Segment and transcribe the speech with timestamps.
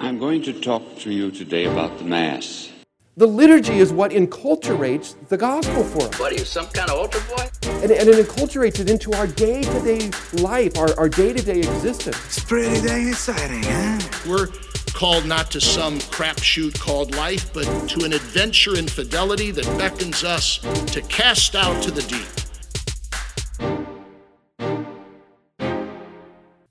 [0.00, 2.70] I'm going to talk to you today about the Mass.
[3.16, 6.20] The liturgy is what enculturates the gospel for us.
[6.20, 7.48] What are you, some kind of altar boy?
[7.82, 11.42] And, and it enculturates it into our day to day life, our, our day to
[11.42, 12.16] day existence.
[12.26, 13.98] It's pretty dang exciting, huh?
[14.28, 14.46] We're
[14.94, 20.22] called not to some crapshoot called life, but to an adventure in fidelity that beckons
[20.22, 20.58] us
[20.92, 22.37] to cast out to the deep.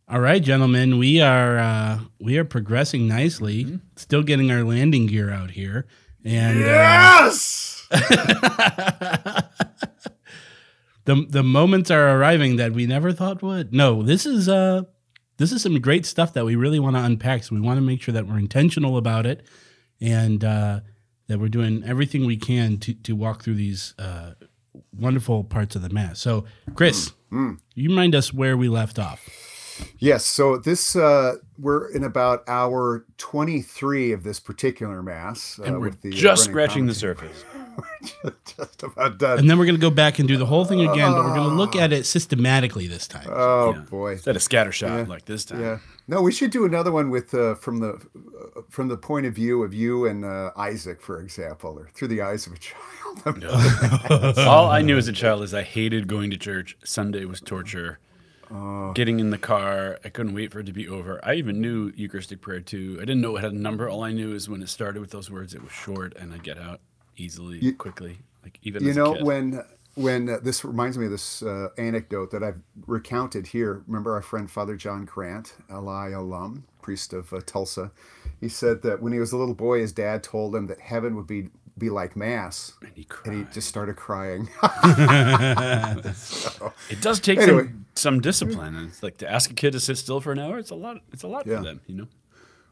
[0.10, 3.66] All right, gentlemen, we are uh, we are progressing nicely.
[3.66, 3.76] Mm-hmm.
[3.98, 5.86] Still getting our landing gear out here,
[6.24, 7.86] and uh, Yes!
[11.04, 13.74] the the moments are arriving that we never thought would.
[13.74, 14.84] No, this is uh
[15.36, 17.44] this is some great stuff that we really want to unpack.
[17.44, 19.46] So we want to make sure that we're intentional about it,
[20.00, 20.80] and uh,
[21.28, 24.36] that we're doing everything we can to to walk through these uh,
[24.98, 26.20] wonderful parts of the mass.
[26.20, 29.20] So, Chris, Mm, you remind us where we left off.
[30.00, 35.80] Yes, so this uh we're in about hour 23 of this particular mass uh, And
[35.80, 37.44] we're with the just scratching the surface.
[38.46, 39.40] just about done.
[39.40, 41.36] And then we're going to go back and do the whole thing again, but we're
[41.36, 43.28] going to look at it systematically this time.
[43.32, 43.80] oh Yeah.
[43.82, 44.12] boy.
[44.14, 45.06] Instead of scattershot Yeah.
[45.08, 45.62] like this time.
[45.62, 45.80] Yeah.
[46.08, 49.34] No, we should do another one with uh, from the uh, from the point of
[49.34, 53.44] view of you and uh, Isaac, for example, or through the eyes of a child.
[54.40, 56.78] All I knew as a child is I hated going to church.
[56.84, 58.00] Sunday was torture.
[58.52, 58.94] Oh.
[58.94, 61.20] Getting in the car, I couldn't wait for it to be over.
[61.24, 62.96] I even knew Eucharistic prayer too.
[62.98, 63.90] I didn't know it had a number.
[63.90, 66.44] All I knew is when it started with those words, it was short and I'd
[66.44, 66.80] get out
[67.18, 68.20] easily, You- quickly.
[68.44, 69.62] Like even you as know when
[69.96, 73.84] when uh, this reminds me of this uh, anecdote that I've recounted here.
[73.88, 77.92] Remember our friend Father John Grant, LI alum, priest of uh, Tulsa.
[78.40, 81.16] He said that when he was a little boy, his dad told him that heaven
[81.16, 84.50] would be be like mass, and he and he just started crying.
[86.90, 87.64] It does take Anyway.
[87.64, 88.76] some, some discipline.
[88.76, 90.58] And it's like to ask a kid to sit still for an hour.
[90.58, 90.98] It's a lot.
[91.12, 91.58] It's a lot Yeah.
[91.58, 91.82] for them.
[91.88, 92.08] You know.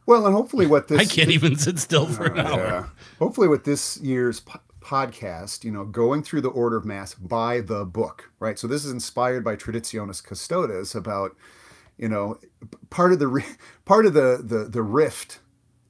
[0.06, 2.58] well, and hopefully, what this I can't even sit still for an oh, hour.
[2.68, 2.86] Yeah.
[3.20, 7.62] Hopefully, with this year's po- podcast, you know, going through the order of mass by
[7.62, 8.58] the book, right?
[8.60, 11.36] So this is inspired by Traditionis Custodes about,
[11.98, 12.40] you know,
[12.90, 13.44] part of the
[13.86, 15.40] part of the the the rift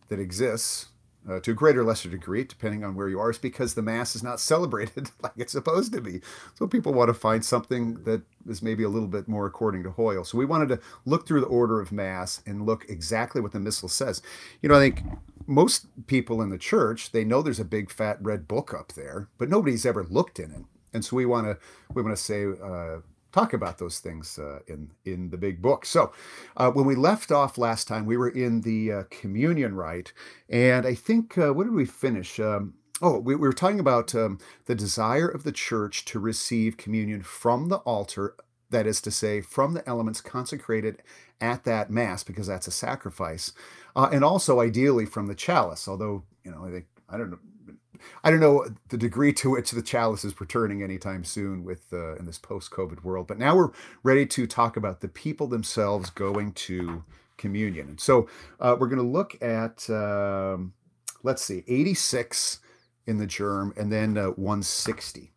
[0.09, 0.87] that exists.
[1.27, 3.81] Uh, to a greater or lesser degree, depending on where you are, is because the
[3.81, 6.21] mass is not celebrated like it's supposed to be.
[6.53, 9.91] So people want to find something that is maybe a little bit more according to
[9.91, 10.23] Hoyle.
[10.23, 13.59] So we wanted to look through the order of mass and look exactly what the
[13.59, 14.21] missal says.
[14.61, 15.01] You know, I think
[15.47, 19.29] most people in the church they know there's a big fat red book up there,
[19.37, 20.63] but nobody's ever looked in it.
[20.93, 21.57] And so we want to
[21.93, 23.01] we want to say uh,
[23.35, 25.85] talk about those things uh, in in the big book.
[25.85, 26.13] So
[26.55, 30.13] uh, when we left off last time, we were in the uh, communion rite,
[30.49, 32.39] and I think uh, what did we finish?
[32.39, 36.77] Um, oh, we, we were talking about um, the desire of the church to receive
[36.77, 38.35] communion from the altar.
[38.69, 41.03] That is to say, from the elements consecrated
[41.39, 43.53] at that mass, because that's a sacrifice,
[43.95, 45.87] uh, and also ideally from the chalice.
[45.87, 47.39] Although you know, I think I don't know.
[48.23, 52.15] I don't know the degree to which the chalice is returning anytime soon with uh,
[52.15, 53.27] in this post-COVID world.
[53.27, 53.71] But now we're
[54.03, 57.03] ready to talk about the people themselves going to
[57.37, 57.89] communion.
[57.89, 58.27] And so
[58.59, 60.73] uh, we're going to look at um,
[61.23, 62.59] let's see, 86
[63.07, 65.31] in the GIRM, and then uh, 160.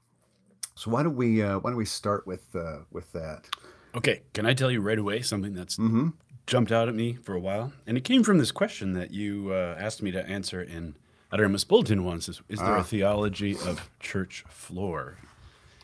[0.75, 3.49] So why don't we uh, why don't we start with uh, with that?
[3.95, 4.23] Okay.
[4.33, 6.09] Can I tell you right away something that's Mm-hmm.
[6.47, 9.51] jumped out at me for a while, and it came from this question that you
[9.53, 10.95] uh, asked me to answer in
[11.33, 12.81] Adoremus Bulletin once: Is, is there Ah.
[12.81, 15.19] a theology of church floor?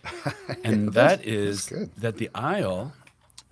[0.65, 2.93] And that is that the aisle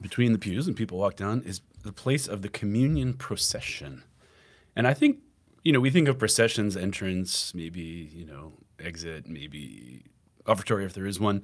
[0.01, 4.03] between the pews and people walk down is the place of the communion procession.
[4.77, 5.19] And I think,
[5.65, 10.05] you know, we think of processions, entrance, maybe, you know, exit, maybe
[10.47, 11.43] offertory if there is one.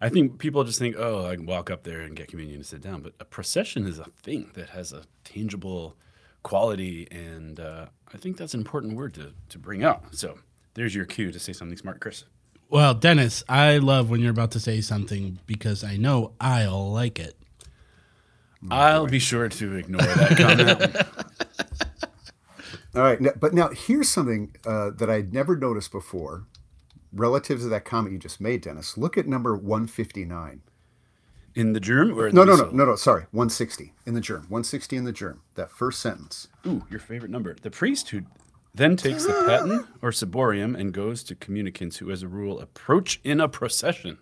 [0.00, 2.66] I think people just think, oh, I can walk up there and get communion and
[2.66, 3.00] sit down.
[3.02, 5.96] But a procession is a thing that has a tangible
[6.46, 7.08] quality.
[7.10, 10.14] And uh, I think that's an important word to, to bring out.
[10.14, 10.38] So
[10.74, 12.24] there's your cue to say something smart, Chris.
[12.68, 17.18] Well, Dennis, I love when you're about to say something because I know I'll like
[17.18, 17.36] it.
[18.70, 20.96] I'll be sure to ignore that comment.
[22.94, 26.46] All right, now, but now here's something uh, that I'd never noticed before,
[27.12, 28.96] relative to that comment you just made, Dennis.
[28.96, 30.62] Look at number 159.
[31.56, 32.96] In the GIRM or No, no, no, no, no.
[32.96, 34.42] Sorry, 160 in the GIRM.
[34.42, 35.40] 160 in the GIRM.
[35.54, 36.48] That first sentence.
[36.66, 37.56] Ooh, your favorite number.
[37.60, 38.22] The priest who
[38.74, 43.20] then takes the paten or ciborium and goes to communicants who, as a rule, approach
[43.24, 44.18] in a procession.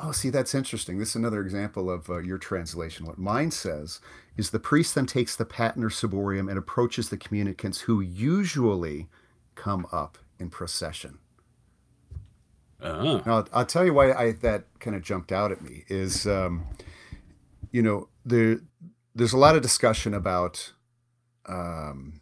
[0.00, 0.98] Oh, see, that's interesting.
[0.98, 3.06] This is another example of uh, your translation.
[3.06, 4.00] What mine says
[4.36, 9.08] is the priest then takes the paten or ciborium and approaches the communicants who usually
[9.54, 11.18] come up in procession.
[12.80, 13.22] Oh.
[13.26, 16.66] Now, I'll tell you why I, that kind of jumped out at me is, um,
[17.72, 18.60] you know, there,
[19.14, 20.72] there's a lot of discussion about
[21.46, 22.20] um,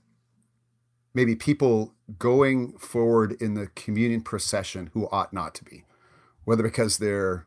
[1.13, 5.85] maybe people going forward in the communion procession who ought not to be,
[6.45, 7.47] whether because they're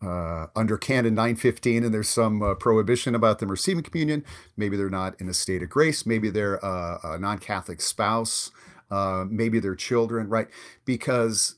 [0.00, 4.24] uh, under Canon 915 and there's some uh, prohibition about them receiving communion.
[4.56, 6.06] Maybe they're not in a state of grace.
[6.06, 8.52] Maybe they're uh, a non Catholic spouse.
[8.90, 10.48] Maybe they're children, right?
[10.84, 11.57] Because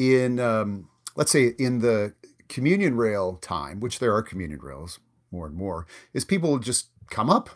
[0.00, 2.14] in, um, let's say, in the
[2.48, 4.98] communion rail time, which there are communion rails
[5.30, 7.50] more and more, is people just come up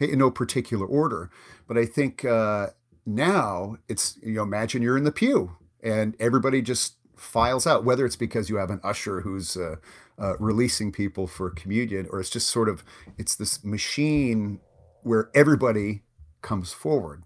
[0.00, 1.30] in no particular order.
[1.68, 2.68] But I think uh,
[3.06, 8.04] now it's, you know, imagine you're in the pew and everybody just files out, whether
[8.04, 9.76] it's because you have an usher who's uh,
[10.18, 12.82] uh, releasing people for communion, or it's just sort of
[13.16, 14.58] it's this machine
[15.02, 16.02] where everybody
[16.42, 17.22] comes forward.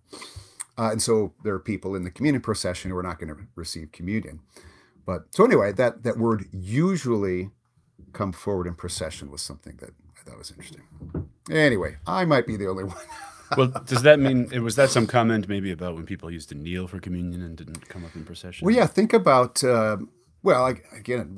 [0.77, 3.43] Uh, and so there are people in the communion procession who are not going to
[3.55, 4.41] receive communion.
[5.07, 7.51] But so anyway, that that word usually
[8.13, 10.83] come forward in procession was something that I thought was interesting.
[11.51, 12.97] Anyway, I might be the only one.
[13.57, 16.55] well, does that mean it was that some comment maybe about when people used to
[16.55, 18.65] kneel for communion and didn't come up in procession?
[18.65, 18.87] Well, yeah.
[18.87, 19.99] Think about uh,
[20.43, 21.37] well, again,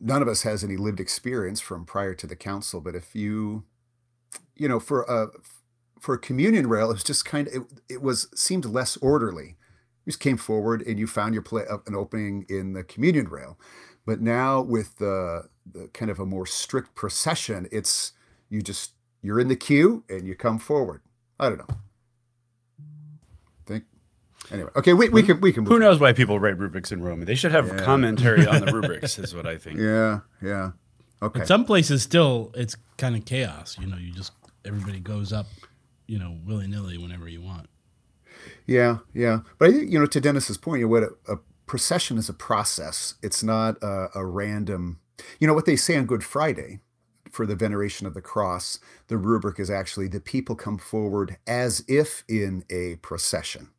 [0.00, 3.64] none of us has any lived experience from prior to the council, but if you,
[4.56, 5.28] you know, for a
[6.02, 9.56] for a communion rail, it was just kind of it, it was seemed less orderly.
[10.04, 13.28] You just came forward and you found your play, uh, an opening in the communion
[13.28, 13.56] rail,
[14.04, 18.12] but now with the, the kind of a more strict procession, it's
[18.50, 21.02] you just you're in the queue and you come forward.
[21.38, 21.76] I don't know.
[23.64, 23.84] Think
[24.50, 24.70] anyway.
[24.74, 25.64] Okay, we, we can we can.
[25.66, 27.26] Who knows why people write rubrics in Roman?
[27.26, 27.84] They should have yeah.
[27.84, 29.20] commentary on the rubrics.
[29.20, 29.78] is what I think.
[29.78, 30.72] Yeah, yeah.
[31.22, 31.42] Okay.
[31.42, 33.76] In some places, still, it's kind of chaos.
[33.80, 34.32] You know, you just
[34.64, 35.46] everybody goes up,
[36.12, 37.70] you know, willy nilly whenever you want.
[38.66, 39.38] Yeah, yeah.
[39.58, 42.28] But I think you know, to Dennis's point, you know, what a, a procession is
[42.28, 43.14] a process.
[43.22, 45.00] It's not a, a random.
[45.40, 46.80] You know what they say on Good Friday
[47.30, 48.78] for the veneration of the cross,
[49.08, 53.70] the rubric is actually the people come forward as if in a procession.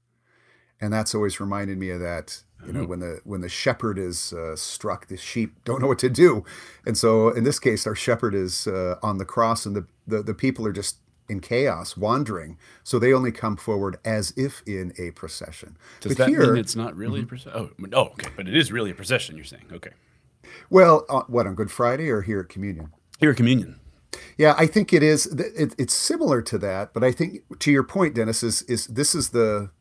[0.82, 2.42] And that's always reminded me of that.
[2.66, 2.90] You know, mm-hmm.
[2.90, 6.46] when the when the shepherd is uh, struck, the sheep don't know what to do,
[6.84, 10.24] and so in this case, our shepherd is uh, on the cross, and the, the
[10.24, 10.98] the people are just
[11.30, 12.58] in chaos, wandering.
[12.84, 15.78] So they only come forward as if in a procession.
[16.02, 17.26] Does but that here, mean it's not really mm-hmm.
[17.26, 17.70] a procession?
[17.82, 19.36] Oh, oh, okay, but it is really a procession.
[19.36, 19.92] You're saying, okay.
[20.70, 22.92] Well, uh, what on Good Friday or here at Communion?
[23.20, 23.80] Here, at communion.
[24.38, 25.28] Yeah, I think it is.
[25.28, 29.16] It, it's similar to that, but I think to your point, Dennis, is is this
[29.16, 29.72] is the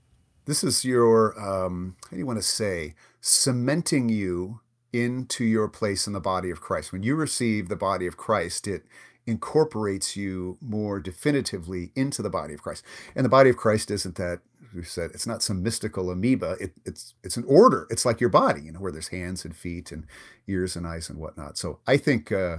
[0.47, 4.61] this is your um, how do you want to say cementing you
[4.93, 6.93] into your place in the body of Christ.
[6.93, 8.85] When you receive the body of Christ, it
[9.27, 12.85] incorporates you more definitively into the body of Christ.
[13.15, 14.41] And the body of Christ isn't that
[14.75, 16.57] we said it's not some mystical amoeba.
[16.61, 17.87] It, it's it's an order.
[17.91, 20.07] It's like your body, you know, where there's hands and feet and
[20.47, 21.57] ears and eyes and whatnot.
[21.59, 22.33] So I think.
[22.33, 22.59] Uh,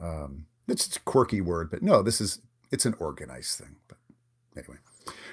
[0.00, 2.40] um, it's a quirky word, but no, this is
[2.70, 3.76] it's an organized thing.
[3.88, 3.98] But
[4.56, 4.78] anyway,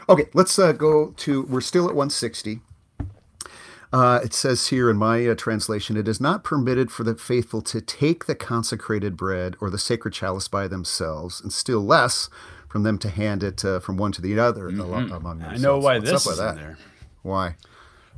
[0.09, 1.44] okay, let's uh, go to.
[1.44, 2.62] We're still at 160.
[3.94, 7.62] Uh, it says here in my uh, translation, it is not permitted for the faithful
[7.62, 12.30] to take the consecrated bread or the sacred chalice by themselves, and still less
[12.68, 15.13] from them to hand it uh, from one to the other mm-hmm.
[15.13, 15.63] among themselves.
[15.63, 16.78] I know why What's this is in there.
[17.22, 17.56] Why?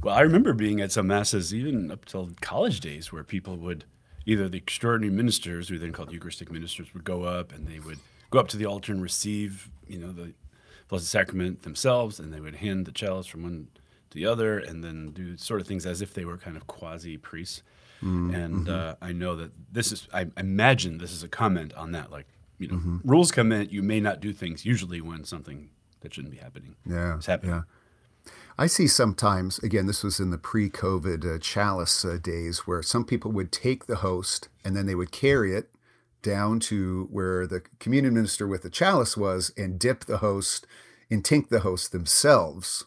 [0.02, 3.86] Well, I remember being at some masses, even up till college days, where people would
[4.26, 8.00] either the extraordinary ministers, who then called Eucharistic ministers, would go up and they would
[8.32, 10.34] go up to the altar and receive, you know, the
[10.88, 13.68] Blessed Sacrament themselves, and they would hand the chalice from one
[14.12, 17.18] the other, and then do sort of things as if they were kind of quasi
[17.18, 17.62] priests.
[18.02, 18.34] Mm-hmm.
[18.34, 22.12] And uh, I know that this is, I imagine this is a comment on that.
[22.12, 22.98] Like, you know, mm-hmm.
[23.04, 25.70] rules come in, you may not do things usually when something
[26.02, 27.56] that shouldn't be happening yeah, is happening.
[27.56, 28.32] Yeah.
[28.58, 32.84] I see sometimes, again, this was in the pre COVID uh, chalice uh, days, where
[32.84, 35.70] some people would take the host and then they would carry it
[36.22, 40.68] down to where the communion minister with the chalice was and dip the host
[41.10, 42.86] and tink the host themselves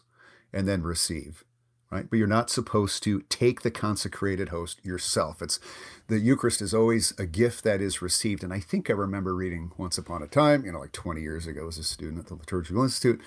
[0.53, 1.43] and then receive.
[1.91, 2.09] Right?
[2.09, 5.43] But you're not supposed to take the consecrated host yourself.
[5.43, 5.59] It's
[6.07, 8.43] the Eucharist is always a gift that is received.
[8.43, 11.45] And I think I remember reading once upon a time, you know, like 20 years
[11.45, 13.21] ago as a student at the Liturgical Institute,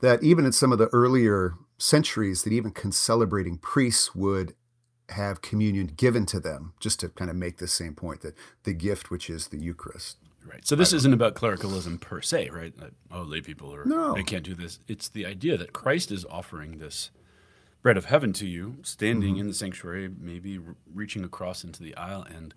[0.00, 4.54] that even in some of the earlier centuries that even concelebrating priests would
[5.10, 8.72] have communion given to them just to kind of make the same point that the
[8.72, 12.92] gift which is the eucharist right so this isn't about clericalism per se right that,
[13.10, 14.14] oh lay people are no.
[14.14, 17.10] they can't do this it's the idea that christ is offering this
[17.82, 19.40] bread of heaven to you standing mm-hmm.
[19.40, 22.54] in the sanctuary maybe re- reaching across into the aisle and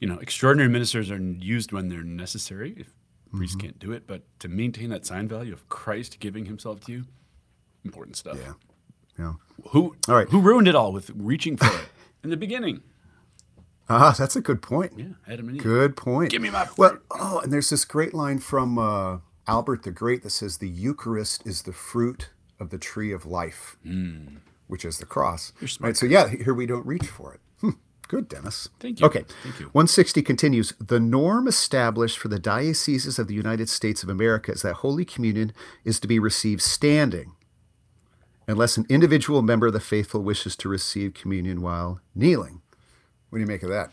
[0.00, 2.92] you know extraordinary ministers are used when they're necessary if
[3.32, 3.66] priests mm-hmm.
[3.66, 7.04] can't do it but to maintain that sign value of christ giving himself to you
[7.86, 8.36] important stuff.
[8.38, 8.52] Yeah.
[9.18, 9.32] Yeah.
[9.70, 10.28] Who all right.
[10.28, 11.88] who ruined it all with reaching for it
[12.22, 12.82] in the beginning?
[13.88, 14.92] Ah, that's a good point.
[14.96, 15.62] Yeah, Adam and Eve.
[15.62, 16.30] Good point.
[16.30, 20.22] Give me my Well, oh, and there's this great line from uh, Albert the Great
[20.22, 23.76] that says the Eucharist is the fruit of the tree of life,
[24.66, 25.52] which is the cross.
[25.80, 25.96] Right.
[25.96, 27.40] So yeah, here we don't reach for it.
[27.60, 27.78] Hmm.
[28.08, 28.68] Good, Dennis.
[28.80, 29.06] Thank you.
[29.06, 29.24] Okay.
[29.42, 29.66] Thank you.
[29.66, 30.72] 160 continues.
[30.80, 35.04] The norm established for the dioceses of the United States of America is that Holy
[35.04, 35.52] Communion
[35.84, 37.32] is to be received standing,
[38.48, 42.62] unless an individual member of the faithful wishes to receive communion while kneeling.
[43.30, 43.90] What do you make of that?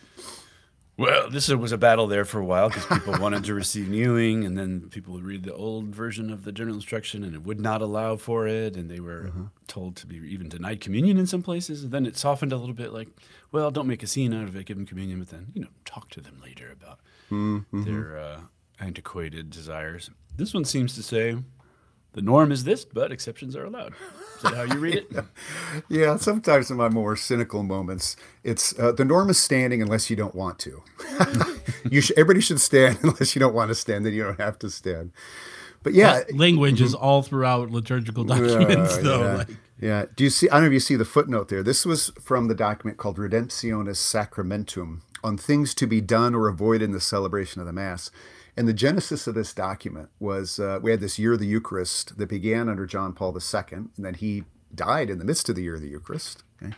[0.96, 4.46] Well, this was a battle there for a while because people wanted to receive kneeling,
[4.46, 7.60] and then people would read the old version of the general instruction, and it would
[7.60, 9.32] not allow for it, and they were
[9.66, 11.84] told to be even denied communion in some places.
[11.84, 13.08] And then it softened a little bit, like,
[13.52, 15.70] well, don't make a scene out of it, give them communion, but then you know,
[15.84, 17.00] talk to them later about
[17.86, 18.40] their uh,
[18.80, 20.12] antiquated desires.
[20.36, 21.38] This one seems to say
[22.14, 23.94] the norm is this, but exceptions are allowed.
[24.38, 25.12] Is that how you read it?
[25.90, 30.16] Yeah, sometimes in my more cynical moments, it's uh, the norm is standing unless you
[30.16, 30.84] don't want to.
[31.90, 34.06] you should, everybody should stand unless you don't want to stand.
[34.06, 35.12] Then you don't have to stand.
[35.82, 39.24] But yeah, That language is all throughout liturgical documents, Yeah, though.
[39.24, 39.36] yeah.
[39.36, 39.48] Like,
[39.82, 40.06] Yeah.
[40.16, 40.50] Do you see?
[40.50, 41.64] I don't know if you see the footnote there.
[41.64, 46.86] This was from the document called Redemptionis Sacramentum on things to be done or avoided
[46.86, 48.12] in the celebration of the Mass.
[48.56, 52.18] And the genesis of this document was uh, we had this year of the Eucharist
[52.18, 54.44] that began under John Paul II, and then he
[54.74, 56.44] died in the midst of the year of the Eucharist.
[56.62, 56.74] Okay?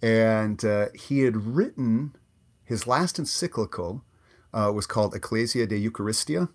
[0.00, 2.16] And uh, he had written
[2.64, 4.04] his last encyclical
[4.52, 6.48] uh, was called Ecclesia de Eucharistia.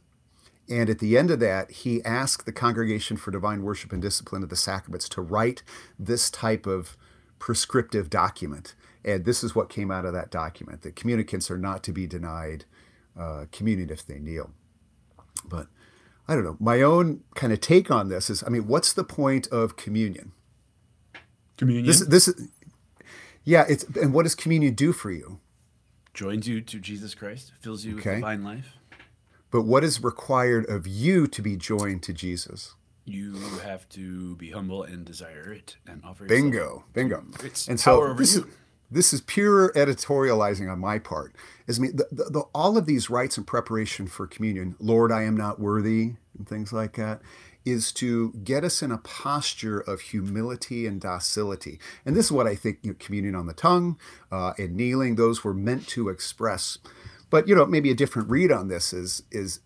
[0.70, 4.44] And at the end of that, he asked the Congregation for Divine Worship and Discipline
[4.44, 5.64] of the Sacraments to write
[5.98, 6.98] this type of
[7.40, 8.76] prescriptive document.
[9.06, 12.06] And this is what came out of that document that communicants are not to be
[12.06, 12.66] denied
[13.18, 14.52] uh, communion if they kneel.
[15.48, 15.68] But
[16.28, 16.58] I don't know.
[16.60, 20.32] My own kind of take on this is I mean, what's the point of communion?
[21.58, 22.50] Communion This, this is,
[23.44, 25.40] yeah, it's, and what does communion do for you?
[26.14, 28.10] joins you to Jesus Christ, fills you Okay.
[28.10, 28.74] with divine life.
[29.52, 32.74] But what is required of you to be joined to Jesus?
[33.06, 36.42] You have to be humble and desire it and offer yourself.
[36.42, 37.24] Bingo, bingo.
[37.44, 38.50] It's and power so over this, you.
[38.89, 41.36] This is pure editorializing on my part.
[41.67, 45.12] Is I mean, the, the, the, all of these rites in preparation for communion, Lord,
[45.12, 47.22] I am not worthy, and things like that,
[47.65, 51.79] is to get us in a posture of humility and docility.
[52.06, 53.98] And this is what I think you know, communion on the tongue
[54.32, 56.77] uh, and kneeling; those were meant to express.
[57.29, 59.60] But you know, maybe a different read on this is is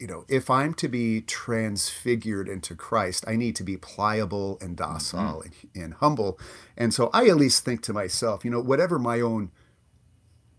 [0.00, 4.74] you know, if I'm to be transfigured into Christ, I need to be pliable and
[4.74, 6.40] docile and, and humble.
[6.74, 9.50] And so I at least think to myself, you know, whatever my own,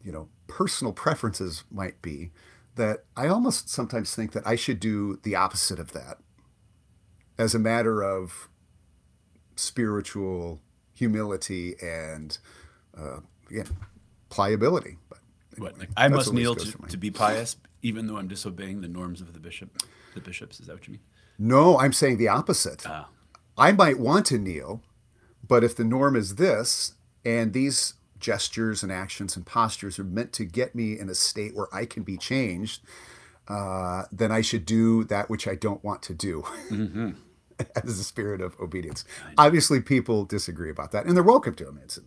[0.03, 2.29] you know, personal preferences might be,
[2.75, 6.19] that I almost sometimes think that I should do the opposite of that
[7.39, 8.48] as a matter of
[9.55, 10.62] spiritual
[10.93, 12.38] humility and,
[12.95, 13.67] uh, again,
[14.29, 14.98] pliability.
[15.10, 15.19] But
[15.57, 19.21] What, like, I must kneel to, to be pious, even though I'm disobeying the norms
[19.21, 19.81] of the bishop.
[20.13, 21.01] The bishops, is that what you mean?
[21.39, 22.83] No, I'm saying the opposite.
[22.85, 23.07] Ah.
[23.57, 24.81] I might want to kneel,
[25.47, 26.93] but if the norm is this,
[27.25, 31.55] and these gestures and actions and postures are meant to get me in a state
[31.55, 32.81] where I can be changed,
[33.47, 36.43] uh, then I should do that which I don't want to do.
[37.75, 39.05] As a spirit of obedience.
[39.38, 41.67] Obviously, people disagree about that, and they're welcome to.
[41.67, 42.00] I mean, it's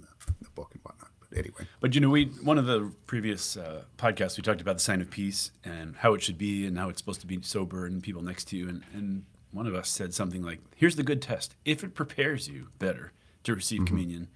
[1.35, 4.83] anyway, But you know, we one of the previous uh, podcasts we talked about the
[4.83, 7.87] sign of peace and how it should be and how it's supposed to be sober
[7.87, 8.69] and people next to you.
[8.69, 12.49] And, and one of us said something like, "Here's the good test: if it prepares
[12.49, 13.13] you better
[13.45, 13.87] to receive mm-hmm.
[13.87, 14.29] communion,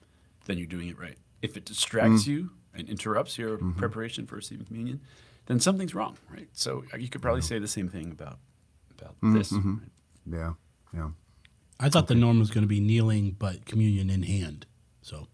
[0.46, 1.16] then you're doing it right.
[1.42, 2.28] If it distracts mm.
[2.28, 3.72] you and interrupts your mm-hmm.
[3.72, 5.00] preparation for receiving communion,
[5.46, 6.48] then something's wrong, right?
[6.52, 8.38] So uh, you could probably say the same thing about
[8.98, 9.52] about mm-hmm, this.
[9.52, 9.62] right?
[10.26, 10.52] yeah,
[10.92, 11.10] yeah.
[11.80, 14.66] I thought the norm was going to be kneeling, but communion in hand.
[15.00, 15.28] So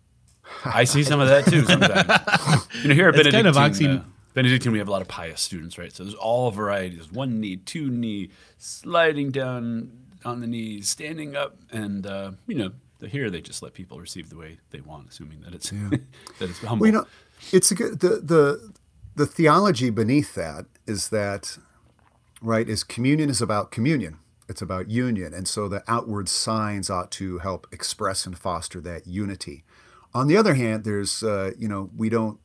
[0.65, 2.67] I see some of that too sometimes.
[2.83, 4.01] you know, here at It's kind Benedictine, of oxy- uh,
[4.35, 5.93] Benedictine, we have a lot of pious students, right?
[5.93, 9.91] So there's all varieties: one knee, two knee, sliding down
[10.25, 14.01] on the knees, standing up, and uh, you know, the, here they just let people
[14.01, 16.01] receive the way they want, assuming that it's that
[16.51, 16.85] it's humble.
[16.85, 17.07] Well, you know,
[17.53, 18.73] it's a good the the
[19.17, 21.59] the theology beneath that is that
[22.43, 24.19] right is communion is about communion.
[24.47, 29.07] It's about union, and so the outward signs ought to help express and foster that
[29.07, 29.65] unity.
[30.15, 32.39] On the other hand, there's uh, you know we don't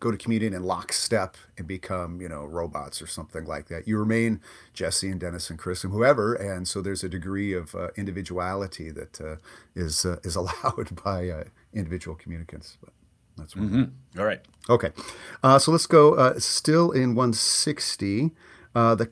[0.00, 3.86] go to communion in lockstep and become you know robots or something like that.
[3.86, 4.40] You remain
[4.72, 8.90] Jesse and Dennis and Chris and whoever, and so there's a degree of uh, individuality
[8.90, 9.36] that uh,
[9.74, 12.78] is uh, is allowed by uh, individual communicants.
[12.82, 12.92] But
[13.36, 13.94] that's one.
[14.18, 14.40] all right.
[14.68, 14.90] Okay,
[15.42, 16.14] uh, so let's go.
[16.14, 18.32] Uh, still in 160.
[18.74, 19.10] Uh, the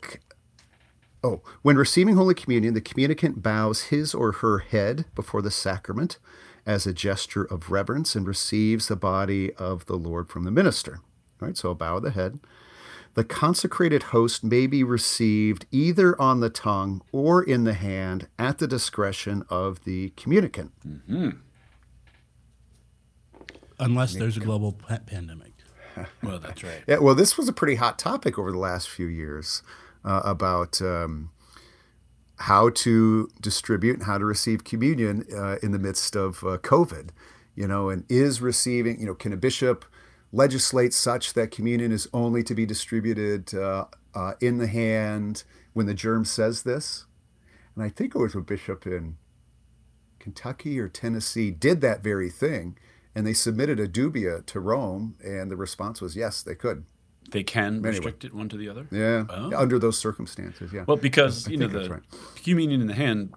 [1.23, 6.19] oh, when receiving Holy Communion, the communicant bows his or her head before the sacrament
[6.69, 11.01] as a gesture of reverence and receives the body of the Lord from the minister.
[11.41, 12.39] All right, so a bow of the head.
[13.15, 18.59] the consecrated host may be received either on the tongue or in the hand at
[18.59, 20.71] the discretion of the communicant.
[23.81, 24.73] Unless there's a global
[25.07, 25.53] pandemic.
[26.23, 26.83] Well, that's right.
[26.87, 29.65] Yeah, well, this was a pretty hot topic over the last few years
[30.05, 31.31] uh, about um,
[32.39, 37.11] how to distribute and how to receive communion uh, in the midst of uh, COVID.
[37.55, 39.85] You know, and is receiving, you know, can a bishop
[40.31, 45.43] legislate such that communion is only to be distributed uh, uh, in the hand
[45.73, 47.07] when the GIRM says this?
[47.75, 49.17] And I think it was a bishop in
[50.19, 52.79] Kentucky or Tennessee did that very thing.
[53.15, 56.85] And they submitted a dubia to Rome, and the response was yes, they could.
[57.31, 58.87] They can restrict it one to the other.
[58.91, 59.53] Yeah, Oh.
[59.57, 60.85] under those circumstances, yeah.
[60.87, 62.03] Well, because I you know the right.
[62.43, 63.35] communion in the hand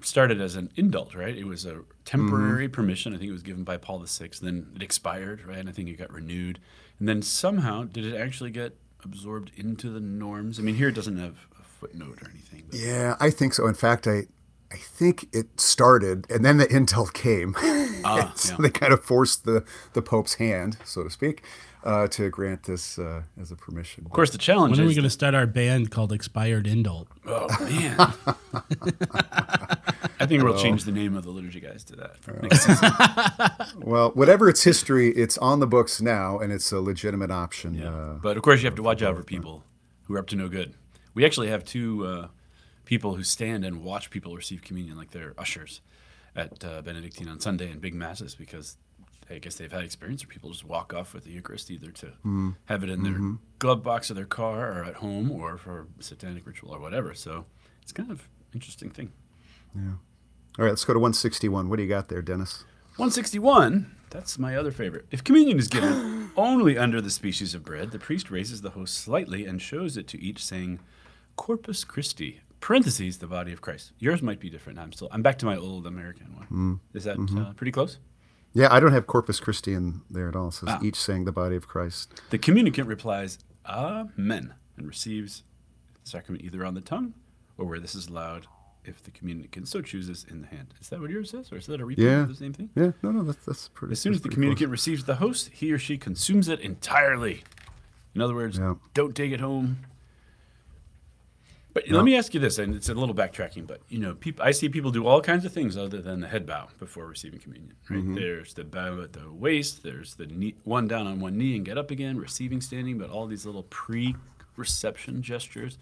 [0.00, 1.36] started as an indult, right?
[1.36, 2.72] It was a temporary Mm-hmm.
[2.74, 3.14] permission.
[3.14, 4.30] I think it was given by Paul VI.
[4.40, 5.58] Then it expired, right?
[5.58, 6.58] And I think it got renewed.
[6.98, 10.58] And then somehow, did it actually get absorbed into the norms?
[10.58, 12.64] I mean, here it doesn't have a footnote or anything.
[12.70, 13.66] But yeah, I think so.
[13.66, 14.26] In fact, I,
[14.70, 17.54] I think it started, and then the indult came.
[18.04, 18.58] Ah, so yeah.
[18.60, 21.42] they kind of forced the the Pope's hand, so to speak,
[21.84, 24.04] uh, to grant this uh, as a permission.
[24.04, 24.78] Of course, the challenge is.
[24.78, 27.06] When are we going to start our band called Expired Indult?
[27.26, 27.96] Oh man!
[30.20, 33.88] I think we'll change the name of the liturgy guys to that next season.
[33.88, 37.74] Well, whatever its history, it's on the books now, and it's a legitimate option.
[37.74, 37.88] Yeah.
[37.88, 39.64] Uh, but of course, you have to watch out for people
[40.04, 40.74] who are up to no good.
[41.14, 42.28] We actually have two uh,
[42.88, 45.82] people who stand and watch people receive communion, like they're ushers
[46.34, 48.78] at uh, Benedictine on Sunday and big masses, because
[49.30, 52.06] I guess they've had experience where people just walk off with the Eucharist either to
[52.06, 52.50] Mm-hmm.
[52.64, 53.20] have it in their
[53.58, 57.12] glove box of their car or at home or for satanic ritual or whatever.
[57.12, 57.44] So
[57.82, 59.12] it's kind of interesting thing.
[59.74, 59.82] Yeah.
[60.58, 61.68] All right, let's go to 161.
[61.68, 62.64] What do you got there, Dennis?
[62.96, 63.94] 161.
[64.10, 65.04] That's my other favorite.
[65.10, 68.94] If communion is given only under the species of bread, the priest raises the host
[68.96, 70.80] slightly and shows it to each, saying,
[71.36, 73.92] "Corpus Christi." Parentheses, the body of Christ.
[73.98, 74.78] Yours might be different.
[74.78, 75.08] I'm still.
[75.12, 76.80] I'm back to my old American one.
[76.92, 77.98] Is that uh, pretty close?
[78.52, 80.50] Yeah, I don't have Corpus Christi in there at all.
[80.50, 80.80] So Ah.
[80.82, 82.20] each saying the body of Christ.
[82.30, 85.44] The communicant replies, "Amen," and receives
[86.02, 87.14] the sacrament either on the tongue
[87.56, 88.46] or where this is allowed,
[88.84, 90.74] if the communicant so chooses, in the hand.
[90.80, 92.22] Is that what yours says, or is that a repeat Yeah.
[92.22, 92.70] of the same thing?
[92.74, 93.92] Yeah, no, no, that's that's pretty.
[93.92, 97.44] As soon as the communicant receives the host, he or she consumes it entirely.
[98.14, 98.74] In other words, Yeah.
[98.94, 99.78] don't take it home.
[101.78, 101.96] But No.
[101.98, 104.50] let me ask you this, and it's a little backtracking, but you know, peop I
[104.50, 107.74] see people do all kinds of things other than the head bow before receiving communion.
[107.88, 108.00] Right?
[108.00, 108.14] Mm-hmm.
[108.16, 109.84] There's the bow at the waist.
[109.84, 112.98] There's the knee, one down on one knee and get up again, receiving standing.
[112.98, 115.78] But all these little pre-reception gestures.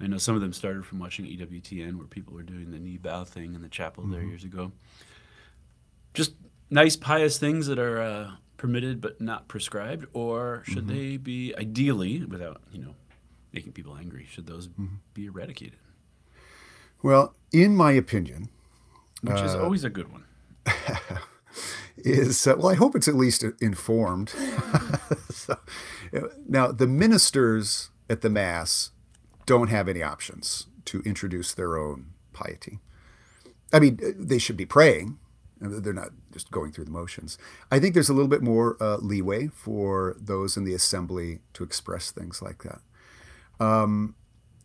[0.00, 2.98] I know some of them started from watching EWTN, where people were doing the knee
[2.98, 4.28] bow thing in the chapel there Mm-hmm.
[4.28, 4.70] years ago
[6.14, 6.34] just
[6.70, 12.24] nice pious things that are uh, permitted but not prescribed or should they be ideally
[12.24, 12.94] without you know
[13.56, 14.68] making people angry should those
[15.14, 15.78] be eradicated
[17.02, 18.50] Well, in my opinion,
[19.22, 20.24] which Uh, is always a good one
[21.96, 24.28] is uh, well, I hope it's at least informed.
[25.30, 25.52] so,
[26.14, 28.90] uh, now, the ministers at the Mass
[29.46, 31.98] don't have any options to introduce their own
[32.32, 32.80] piety.
[33.72, 35.18] I mean, uh, they should be praying.
[35.60, 37.38] They're not just going through the motions.
[37.70, 41.64] I think there's a little bit more uh, leeway for those in the assembly to
[41.64, 42.80] express things like that.
[43.58, 44.14] Um,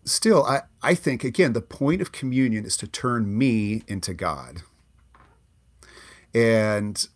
[0.06, 4.64] still, I, I think, again, the point of communion is to turn me into God.
[6.34, 7.08] And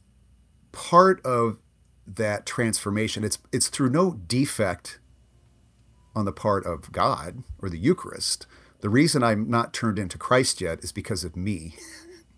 [0.71, 1.57] part of
[2.05, 4.99] that transformation, it's it's through no defect
[6.15, 8.45] on the part of God or the Eucharist.
[8.81, 11.75] The reason I'm not turned into Christ yet is because of me.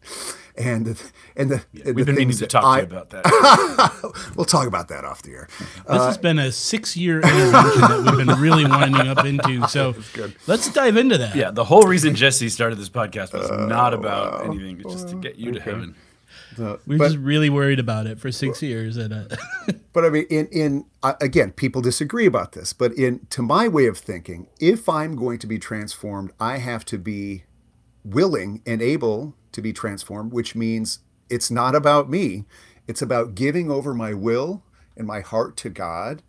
[0.58, 1.04] and the,
[1.36, 4.34] and the, and we've the been meaning things to talk I, to you about that
[4.36, 5.48] We'll talk about that off the air.
[5.88, 9.68] This has been a six-year intervention that we've been really winding up into.
[9.68, 9.96] So
[10.48, 11.36] let's dive into that.
[11.36, 15.16] yeah the whole reason jesse started this podcast was not about anything it's just to
[15.16, 15.96] get you to heaven
[16.58, 18.98] We're But- just really worried about it for six years.
[18.98, 19.36] And uh,
[19.94, 22.74] But I mean, in in uh, again, people disagree about this.
[22.74, 26.84] But in to my way of thinking, if I'm going to be transformed, I have
[26.86, 27.44] to be
[28.04, 32.46] willing and able to be transformed, which means it's not about me.
[32.88, 34.64] It's about giving over my will
[34.96, 36.24] and my heart to God,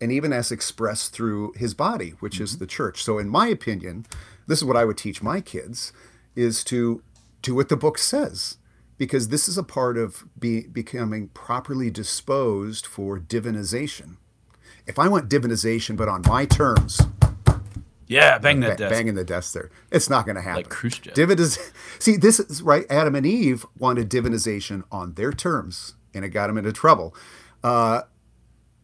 [0.00, 2.60] and even as expressed through His body, which is mm-hmm.
[2.60, 3.02] the church.
[3.02, 4.06] So, in my opinion,
[4.46, 5.92] this is what I would teach my kids:
[6.36, 7.02] is to
[7.42, 8.58] do what the book says
[8.98, 14.16] because this is a part of be, becoming properly disposed for divinization.
[14.86, 17.00] If I want divinization, but on my terms,
[18.08, 20.62] yeah bang that ba- desk banging the desk there, it's not going to happen.
[20.64, 21.14] Like Khrushchev.
[21.14, 21.58] Diviniz-
[21.98, 22.84] See, this is right.
[22.90, 27.14] Adam and Eve wanted divinization on their terms, and it got them into trouble.
[27.62, 28.02] Uh,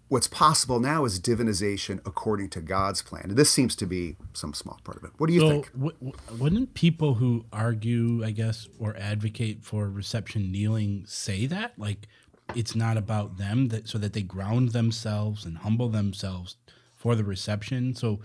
[0.09, 3.25] what's possible now is divinization according to God's plan.
[3.31, 5.11] And this seems to be some small part of it.
[5.19, 5.73] What do you So, think?
[5.73, 11.79] w- w- wouldn't people who argue, I guess, or advocate for reception kneeling say that?
[11.79, 12.07] Like,
[12.55, 16.57] it's not about them, that so that they ground themselves and humble themselves
[16.95, 17.95] for the reception.
[17.95, 18.21] So,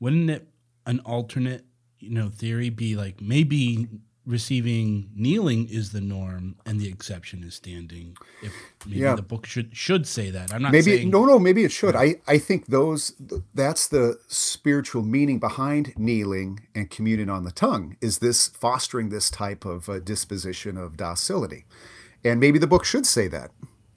[0.00, 0.48] wouldn't it
[0.86, 1.64] an alternate,
[1.98, 3.88] you know, theory be like maybe
[4.26, 8.14] receiving kneeling is the norm and the exception is standing?
[8.42, 8.52] If
[8.86, 9.14] maybe Yeah.
[9.14, 10.52] the book should should say that.
[10.52, 13.14] I'm not maybe saying no no maybe it should i i think those
[13.54, 19.30] that's the spiritual meaning behind kneeling and communion on the tongue is this fostering this
[19.30, 21.64] type of uh, disposition of docility
[22.24, 23.50] and maybe the book should say that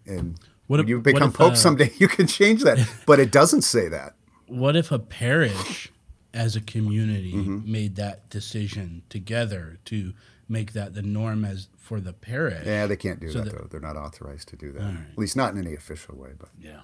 [0.05, 3.31] and when if- you become if, pope uh, someday you can change that but it
[3.31, 4.15] doesn't say that
[4.51, 5.91] what if a parish
[6.33, 7.71] as a community Mm-hmm.
[7.71, 10.13] made that decision together to
[10.47, 13.57] make that the norm as for the parish yeah they can't do So that the-
[13.59, 16.49] though they're not authorized to do that at least not in any official way but
[16.59, 16.81] Yeah.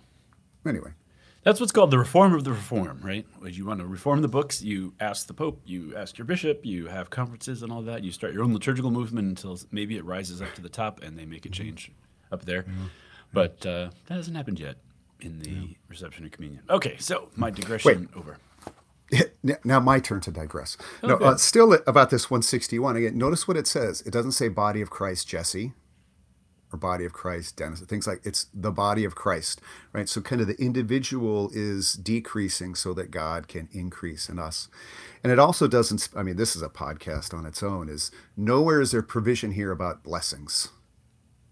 [0.66, 0.92] anyway
[1.44, 3.26] That's what's called the reform of the reform, right?
[3.40, 6.66] When you want to reform the books, you ask the Pope, you ask your bishop,
[6.66, 8.04] you have conferences and all that.
[8.04, 11.18] You start your own liturgical movement until maybe it rises up to the top and
[11.18, 11.90] they make a change
[12.34, 12.66] up there.
[13.32, 14.76] But uh, that hasn't happened yet
[15.22, 16.64] in the reception of communion.
[16.70, 18.38] Okay, so my digression over.
[19.64, 20.76] Now my turn to digress.
[21.02, 23.18] No, uh, still about this 161 again.
[23.18, 24.02] Notice what it says.
[24.02, 25.72] It doesn't say body of Christ, Jesse,
[26.72, 27.80] or body of Christ, Dennis.
[27.82, 29.62] Things like it's the body of Christ,
[29.94, 30.10] right?
[30.10, 34.68] So kind of the individual is decreasing so that God can increase in us.
[35.24, 36.10] And it also doesn't.
[36.16, 37.88] I mean, this is a podcast on its own.
[37.88, 40.70] Is nowhere is there provision here about blessings,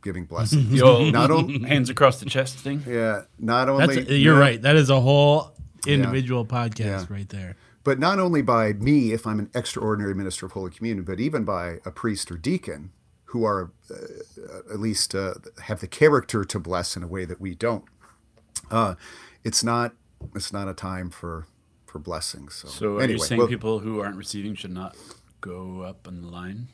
[0.05, 0.69] giving blessings.
[0.69, 2.83] The old not only, hands across the chest thing.
[2.87, 4.15] yeah, not that's only.
[4.15, 5.51] you're no- right that is a whole
[5.85, 10.53] individual podcast right there but not only by me if i'm an extraordinary minister of
[10.53, 12.91] holy communion but even by a priest or deacon
[13.25, 17.39] who are uh, at least uh, have the character to bless in a way that
[17.39, 17.83] we don't
[18.71, 18.95] uh,
[19.43, 19.93] it's not
[20.33, 21.45] it's not a time for
[21.85, 24.97] for blessings so, So are anyway you saying well, people who aren't receiving should not
[25.41, 26.69] go up on the line?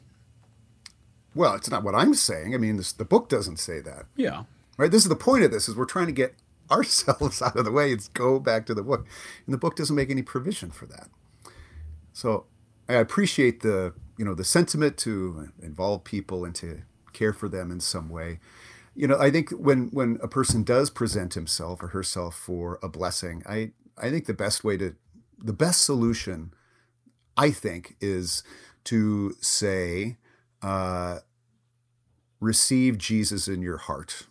[1.35, 2.53] Well it's not what i'm saying.
[2.53, 4.05] I mean this, the book doesn't say that.
[4.15, 4.43] Yeah.
[4.77, 4.91] right?
[4.91, 6.35] This is the point of this is we're trying to get
[6.71, 9.05] ourselves out of the way and go back to the book.
[9.45, 11.09] And the book doesn't make any provision for that.
[12.13, 12.45] So
[12.89, 16.81] i appreciate the you know the sentiment to involve people and to
[17.13, 18.39] care for them in some way.
[18.95, 22.89] You know i think when when a person does present himself or herself for a
[22.89, 24.95] blessing i i think the best way to
[25.39, 26.53] the best solution
[27.37, 28.43] i think is
[28.83, 30.17] to say
[30.61, 31.19] uh,
[32.39, 34.27] receive jesus in your heart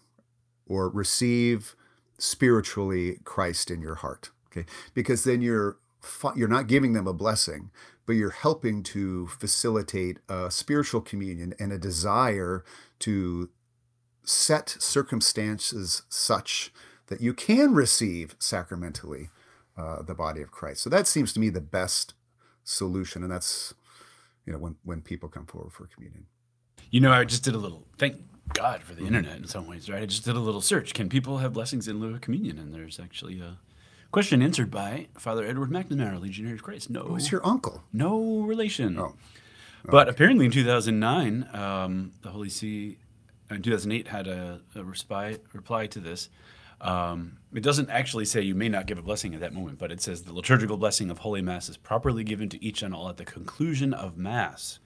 [0.67, 1.75] or receive
[2.23, 4.31] spiritually Christ in your heart.
[4.47, 5.79] Okay, because then you're
[6.35, 7.71] you're not giving them a blessing,
[8.07, 12.65] but you're helping to facilitate a spiritual communion and a desire
[13.01, 13.51] to
[14.25, 16.73] set circumstances such
[17.09, 19.29] that you can receive sacramentally
[19.77, 20.83] uh, the body of Christ.
[20.83, 22.15] So that seems to me the best
[22.65, 23.75] solution, and that's
[24.47, 26.27] you know when when people come forward for communion.
[26.91, 27.87] You know, I just did a little.
[27.99, 28.17] Thank
[28.53, 30.03] God for the internet in some ways, right?
[30.03, 30.93] I just did a little search.
[30.95, 32.59] Can people have blessings in lieu of communion?
[32.59, 33.59] And there's actually a
[34.11, 36.91] question answered by Father Edward McNamara, Legionary of Christ.
[36.91, 37.85] No, Who's your uncle?
[37.93, 38.99] no relation.
[38.99, 39.15] Oh.
[39.85, 42.99] But apparently in 2009, um, the Holy See,
[43.51, 46.29] in 2008, had a, a respi- reply to this.
[46.81, 49.93] Um, it doesn't actually say you may not give a blessing at that moment, but
[49.93, 53.09] it says the liturgical blessing of Holy Mass is properly given to each and all
[53.09, 54.79] at the conclusion of Mass.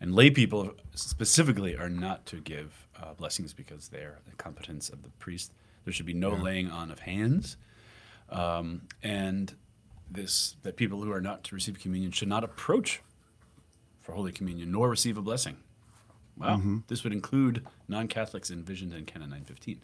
[0.00, 4.90] And lay people specifically are not to give uh, blessings because they are the competence
[4.90, 5.52] of the priest.
[5.84, 7.56] There should be no laying on of hands.
[8.30, 9.54] Um, and
[10.10, 13.00] this that people who are not to receive communion should not approach
[14.00, 15.56] for Holy Communion nor receive a blessing.
[16.36, 16.60] Wow.
[16.88, 19.80] This would include non Catholics envisioned in Canon 915,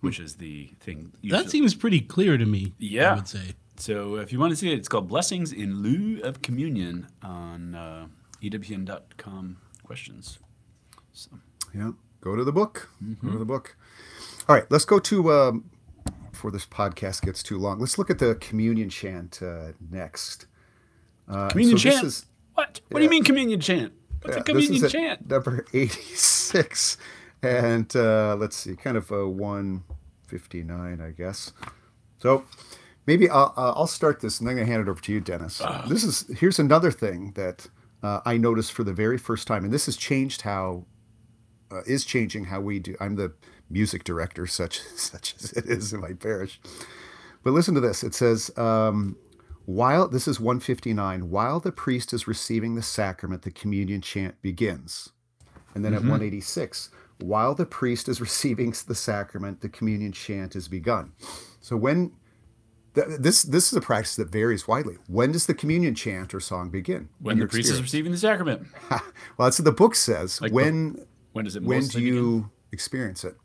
[0.00, 1.12] which is the thing.
[1.12, 3.12] that usually- seems pretty clear to me Yeah.
[3.12, 6.20] i would say So if you want to see it, it's called Blessings in Lieu
[6.24, 8.06] of Communion on uh,
[8.42, 10.38] ewtn.com questions.
[11.12, 11.30] So,
[11.74, 12.90] Yeah, go to the book.
[13.24, 13.76] Go to the book.
[14.48, 15.70] All right, let's go to um,
[16.32, 17.78] before this podcast gets too long.
[17.78, 20.46] Let's look at the communion chant uh, next.
[21.28, 22.06] Uh, communion so this chant?
[22.06, 22.80] is- what?
[22.88, 23.92] What do you mean communion chant?
[24.22, 25.28] What's yeah, a communion this is chant?
[25.30, 26.96] Number eighty-six,
[27.42, 29.84] and uh, let's see, kind of a one
[30.26, 31.52] fifty-nine, I guess.
[32.18, 32.44] So
[33.06, 35.20] maybe I'll, uh, I'll start this, and then I'm gonna hand it over to you,
[35.20, 35.60] Dennis.
[35.62, 35.84] Ah.
[35.88, 37.68] This is here's another thing that
[38.02, 40.84] uh, I noticed for the very first time, and this has changed how
[41.70, 42.96] uh, is changing how we do.
[43.00, 43.32] I'm the
[43.70, 46.60] music director, such such as it is in my parish.
[47.42, 48.02] But listen to this.
[48.02, 49.16] It says, um,
[49.64, 55.10] while this is 159, while the priest is receiving the sacrament, the communion chant begins.
[55.74, 60.68] And then at 186, while the priest is receiving the sacrament, the communion chant is
[60.68, 61.12] begun.
[61.60, 62.12] So when
[62.94, 64.96] th- this this is a practice that varies widely.
[65.06, 67.08] When does the communion chant or song begin?
[67.20, 68.66] When the priest is receiving the sacrament.
[68.90, 69.00] well,
[69.38, 70.40] that's what the book says.
[70.40, 72.50] Like when When does it when do you begin?
[72.72, 73.36] experience it?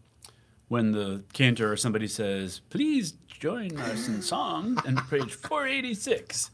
[0.69, 6.51] When the cantor or somebody says, "Please join us in song," and page 486,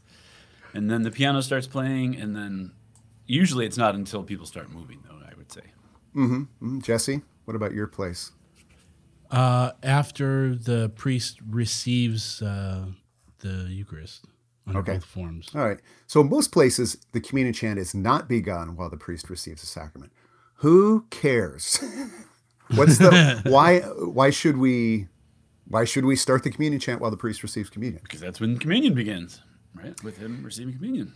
[0.74, 2.72] and then the piano starts playing, and then
[3.26, 5.09] usually it's not until people start moving, though.
[6.14, 6.46] I would say.
[6.62, 8.32] Mm, Jesse, what about your place?
[9.30, 12.86] Uh, after the priest receives uh,
[13.38, 14.24] the Eucharist
[14.66, 14.94] under Okay.
[14.94, 15.50] both forms.
[15.54, 15.78] All right.
[16.08, 19.66] So in most places, the communion chant is not begun while the priest receives the
[19.68, 20.12] sacrament.
[20.56, 21.78] Who cares?
[22.74, 23.80] What's the why?
[23.80, 25.06] Why should we?
[25.68, 28.02] Why should we start the communion chant while the priest receives communion?
[28.02, 29.40] Because that's when communion begins,
[29.74, 29.94] right?
[30.02, 31.12] With him receiving communion.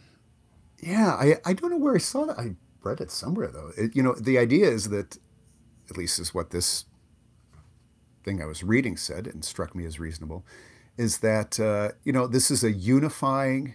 [0.81, 2.39] Yeah, I, I don't know where I saw that.
[2.39, 2.55] I
[2.85, 3.71] read it somewhere though.
[3.77, 5.19] It, you know, the idea is that,
[5.91, 6.87] at least is what this
[8.25, 10.45] thing I was reading said and struck me as reasonable,
[10.97, 13.75] is that uh, you know this is a unifying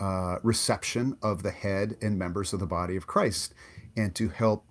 [0.00, 3.54] uh, reception of the head and members of the body of Christ,
[3.96, 4.64] and to help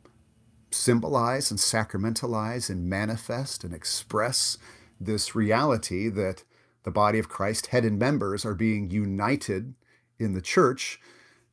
[0.72, 4.58] symbolize and sacramentalize and manifest and express
[5.00, 6.44] this reality that
[6.84, 9.76] the body of Christ, head and members, are being united
[10.20, 11.00] in the church,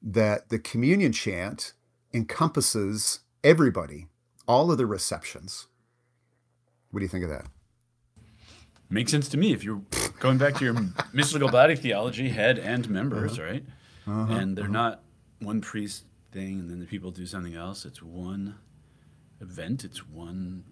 [0.02, 1.72] that the communion chant
[2.12, 4.06] encompasses everybody,
[4.46, 5.66] all of the receptions.
[6.90, 7.46] What do you think of that?
[8.88, 9.82] Makes sense to me if you're
[10.18, 10.76] going back to your
[11.12, 13.64] mystical body theology, head and members, right?
[14.06, 15.02] and they're not
[15.38, 17.84] one priest thing, and then the people do something else.
[17.84, 18.56] It's one
[19.40, 19.84] event.
[19.84, 20.64] It's one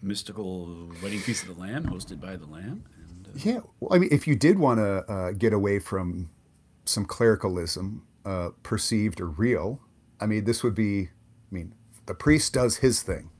[0.00, 2.84] mystical wedding feast of the Lamb, hosted by the Lamb.
[3.08, 6.30] And, uh, Yeah, well, I mean, if you did want to uh, get away from
[6.84, 9.80] some clericalism, uh, perceived or real,
[10.20, 11.08] I mean, this would be,
[11.50, 13.30] I mean, the priest does his thing,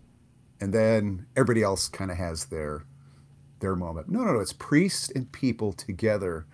[0.60, 2.86] and then everybody else kind of has their
[3.60, 4.08] their moment.
[4.08, 4.40] No, no, no.
[4.40, 6.46] It's priest and people together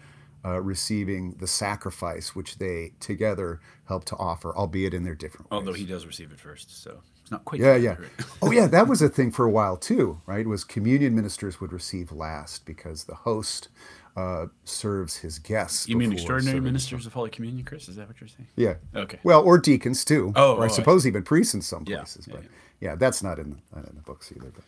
[0.44, 5.58] uh, receiving the sacrifice which they together help to offer, albeit in their different ways.
[5.58, 7.60] although he does receive it first, so it's not quite.
[7.60, 7.96] Yeah, yeah.
[8.42, 8.66] Oh, yeah.
[8.66, 10.46] That was a thing for a while too, right?
[10.46, 13.68] Was communion ministers would receive last because the host
[14.16, 15.88] uh, serves his guests.
[15.88, 17.88] You mean extraordinary ministers of Holy Communion, Chris?
[17.88, 18.48] Is that what you're saying?
[18.56, 18.74] Yeah.
[18.94, 19.18] Okay.
[19.24, 20.32] Well, or deacons too.
[20.36, 22.26] Oh, or I oh, I suppose even priests in some Yeah, places.
[22.28, 22.50] yeah, but yeah.
[22.90, 24.52] yeah, that's not in, not in the books either.
[24.54, 24.64] But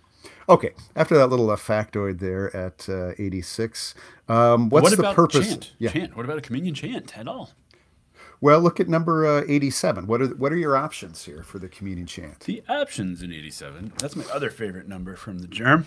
[0.52, 0.70] okay.
[0.96, 3.94] After that little uh, factoid there at uh, 86,
[4.28, 5.48] um, what's what the purpose?
[5.48, 5.72] chant?
[5.78, 5.90] Yeah.
[5.90, 6.16] Chant.
[6.16, 7.50] What about a communion chant at all?
[8.40, 10.06] Well, look at number uh, 87.
[10.06, 12.40] What are what are your options here for the communion chant?
[12.40, 13.92] The options in 87.
[13.98, 15.86] That's my other favorite number from the GIRM.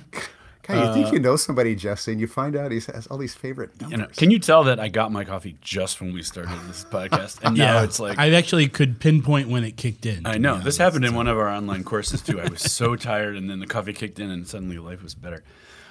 [0.69, 3.33] God, you think you know somebody, Jesse, and you find out he has all these
[3.33, 3.91] favorite numbers.
[3.91, 6.85] You know, can you tell that I got my coffee just when we started this
[6.91, 10.25] podcast, and now it's like I actually could pinpoint when it kicked in.
[10.25, 12.39] I know this happened in one of our online courses too.
[12.39, 15.43] I was so tired, and then the coffee kicked in, and suddenly life was better.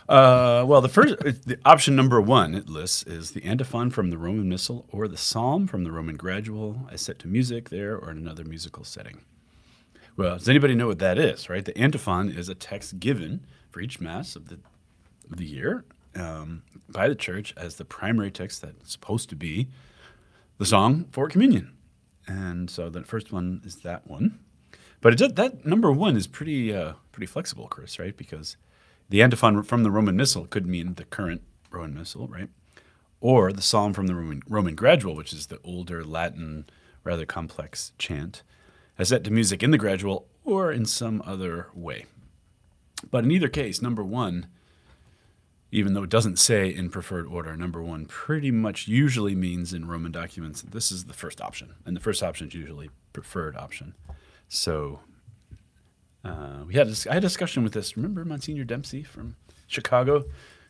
[0.08, 4.08] Uh, well, the first, uh, the option number one it lists is the antiphon from
[4.08, 7.94] the Roman Missal or the Psalm from the Roman Gradual, as set to music there
[7.94, 9.20] or in another musical setting.
[10.16, 11.50] Well, does anybody know what that is?
[11.50, 14.59] Right, the antiphon is a text given for each mass of the
[15.31, 15.85] of the year
[16.16, 19.68] um, by the church as the primary text that's supposed to be
[20.59, 21.72] the song for communion.
[22.26, 24.38] And so the first one is that one.
[25.00, 28.16] But that number one is pretty uh, pretty flexible, Chris, right?
[28.16, 28.57] Because
[29.09, 32.48] the antiphon from the Roman Missal could mean the current Roman Missal, right?
[33.20, 36.66] Or the psalm from the Roman, Roman Gradual, which is the older Latin,
[37.04, 38.42] rather complex chant,
[38.98, 42.07] as set to music in the Gradual or in some other way.
[43.11, 44.48] But in either case, number one,
[45.70, 49.87] even though it doesn't say in preferred order, number one pretty much usually means in
[49.87, 53.56] Roman documents that this is the first option, and the first option is usually preferred
[53.56, 53.94] option.
[54.48, 55.00] So
[56.24, 57.96] uh, we had a, I had a discussion with this.
[57.96, 60.24] Remember Monsignor Dempsey from Chicago,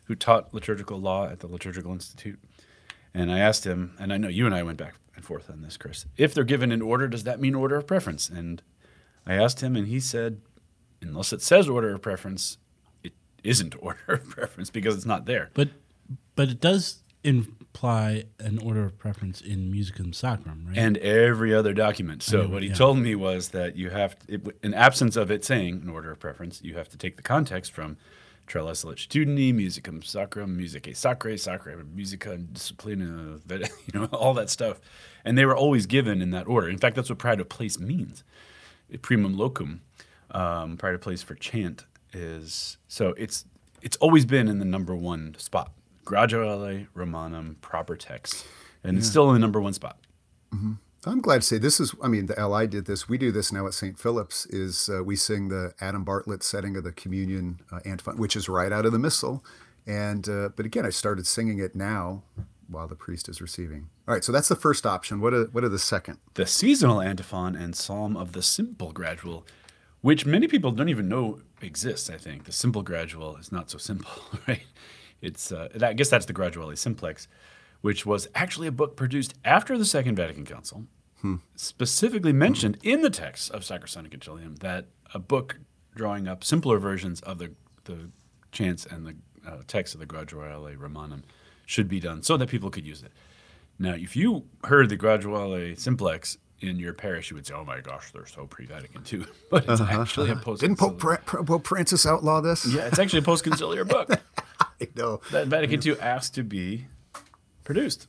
[0.05, 2.39] who taught liturgical law at the Liturgical Institute,
[3.13, 5.61] and I asked him, and I know you and I went back and forth on
[5.61, 6.05] this, Chris.
[6.17, 8.29] If they're given in order, does that mean order of preference?
[8.29, 8.61] And
[9.25, 10.41] I asked him, and he said,
[11.01, 12.57] unless it says order of preference,
[13.03, 15.49] it isn't order of preference because it's not there.
[15.53, 15.69] But
[16.35, 20.77] but it does imply an order of preference in Musicam Sacram, right?
[20.77, 22.23] and every other document.
[22.23, 22.75] So what he yeah.
[22.75, 26.19] told me was that you have, it, in absence of it saying an order of
[26.19, 27.97] preference, you have to take the context from
[28.47, 33.39] Trella Solicitudini, Musicam Sacram, Musicae Sacrae, Sacra Musica Disciplina,
[33.93, 34.79] you know, all that stuff.
[35.23, 36.69] And they were always given in that order.
[36.69, 38.23] In fact, that's what pride of place means.
[39.01, 39.81] Primum locum,
[40.31, 43.45] um, of place for chant is, so it's,
[43.81, 45.71] it's always been in the number one spot.
[46.05, 48.45] Graduale Romanum, proper text.
[48.83, 49.97] And it's still in the number one spot.
[51.01, 51.93] So I'm glad to say this is.
[52.01, 53.07] I mean, the LI did this.
[53.07, 53.97] We do this now at St.
[53.97, 54.45] Philip's.
[54.47, 58.49] Is uh, we sing the Adam Bartlett setting of the Communion uh, antiphon, which is
[58.49, 59.43] right out of the Missal.
[59.87, 62.23] And uh, but again, I started singing it now
[62.67, 63.89] while the priest is receiving.
[64.07, 65.21] All right, so that's the first option.
[65.21, 66.19] What are what are the second?
[66.33, 69.45] The seasonal antiphon and psalm of the simple gradual,
[70.01, 72.09] which many people don't even know exists.
[72.09, 74.11] I think the simple gradual is not so simple,
[74.47, 74.63] right?
[75.21, 77.27] It's uh, I guess that's the Graduale Simplex,
[77.81, 80.85] which was actually a book produced after the Second Vatican Council,
[81.55, 85.59] specifically mentioned in the text of Sacrosanctum Concilium that a book
[85.95, 87.51] drawing up simpler versions of the
[87.83, 88.11] the
[88.51, 91.23] chants and the uh, text of the Graduale Romanum
[91.65, 93.11] should be done so that people could use it.
[93.77, 97.79] Now, if you heard the Graduale Simplex in your parish, you would say, "Oh my
[97.81, 100.61] gosh, they're so pre-Vatican II," but it's actually a post.
[100.61, 102.65] Didn't Pope, Fra- Pope Francis outlaw this?
[102.65, 104.09] Yeah, it's actually a post-conciliar book
[104.81, 105.21] I know.
[105.31, 106.87] that Vatican II asked to be
[107.63, 108.07] produced.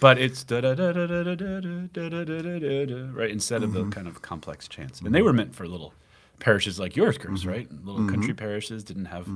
[0.00, 3.30] But it's da da da da da da da da da da da da right
[3.30, 5.00] instead of the kind of complex chants.
[5.00, 5.92] And they were meant for little
[6.38, 7.68] parishes like yours, Chris, right?
[7.84, 9.28] Little country parishes didn't have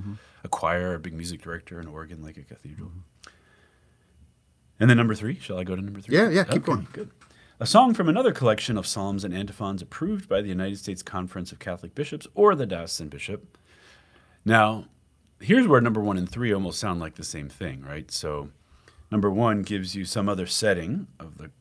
[0.43, 2.93] a choir, a big music director, an organ like a cathedral.
[4.81, 6.17] And then number three, shall I go to number three?
[6.17, 6.87] Yeah, yeah, keep going.
[6.93, 7.11] Good.
[7.61, 11.53] A song from another collection of psalms and antiphons approved by the United States Conference
[11.53, 13.57] of Catholic Bishops or the diocesan bishop.
[14.45, 14.87] Now,
[15.41, 18.11] here's where number one and three almost sound like the same thing, right?
[18.11, 18.51] So,
[19.13, 21.53] number one gives you some other setting of the,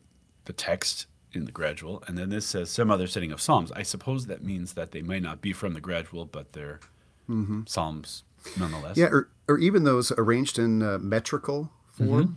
[0.46, 3.72] the text in the gradual, and then this says some other setting of psalms.
[3.74, 6.80] I suppose that means that they may not be from the gradual, but they're
[7.66, 8.24] psalms
[8.60, 8.98] nonetheless.
[8.98, 12.10] Yeah, or, or even those arranged in uh, metrical form.
[12.10, 12.34] Mm-hmm.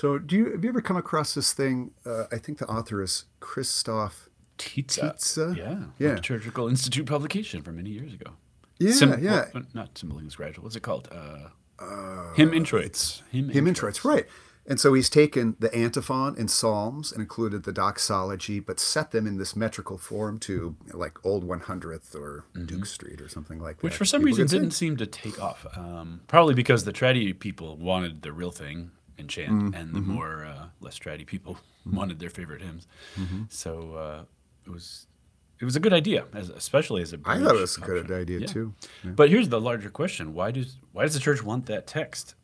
[0.00, 1.90] So, do you have you ever come across this thing?
[2.06, 4.30] Uh, I think the author is Christoph.
[4.56, 5.54] Tietze?
[5.54, 5.84] Yeah.
[5.98, 6.14] Yeah.
[6.14, 8.32] Liturgical Institute publication from many years ago.
[8.78, 9.48] Yeah, Sim- yeah.
[9.52, 10.64] well, not English Gradual.
[10.64, 11.10] What's it called?
[11.12, 13.22] Uh, Hymn Introits.
[13.30, 14.26] Hymn, Hymn introits, right.
[14.66, 19.26] And so he's taken the antiphon and psalms and included the doxology, but set them
[19.26, 23.78] in this metrical form to like Old 100th or Duke Street or something like that.
[23.78, 23.86] Mm-hmm.
[23.86, 25.66] Which for some People reason didn't seem to take off.
[25.76, 30.00] Um, probably because the traddy people wanted the real thing in chant, Mm, and the
[30.00, 30.12] mm-hmm.
[30.14, 32.86] more uh, less stratty people wanted their favorite hymns.
[33.18, 33.42] Mm-hmm.
[33.48, 34.22] So uh,
[34.66, 35.06] it was
[35.60, 37.18] it was a good idea, as, especially as a.
[37.24, 38.46] I thought it British was a good idea Yeah.
[38.46, 38.74] too.
[39.04, 42.34] But here's the larger question: Why does why does the church want that text?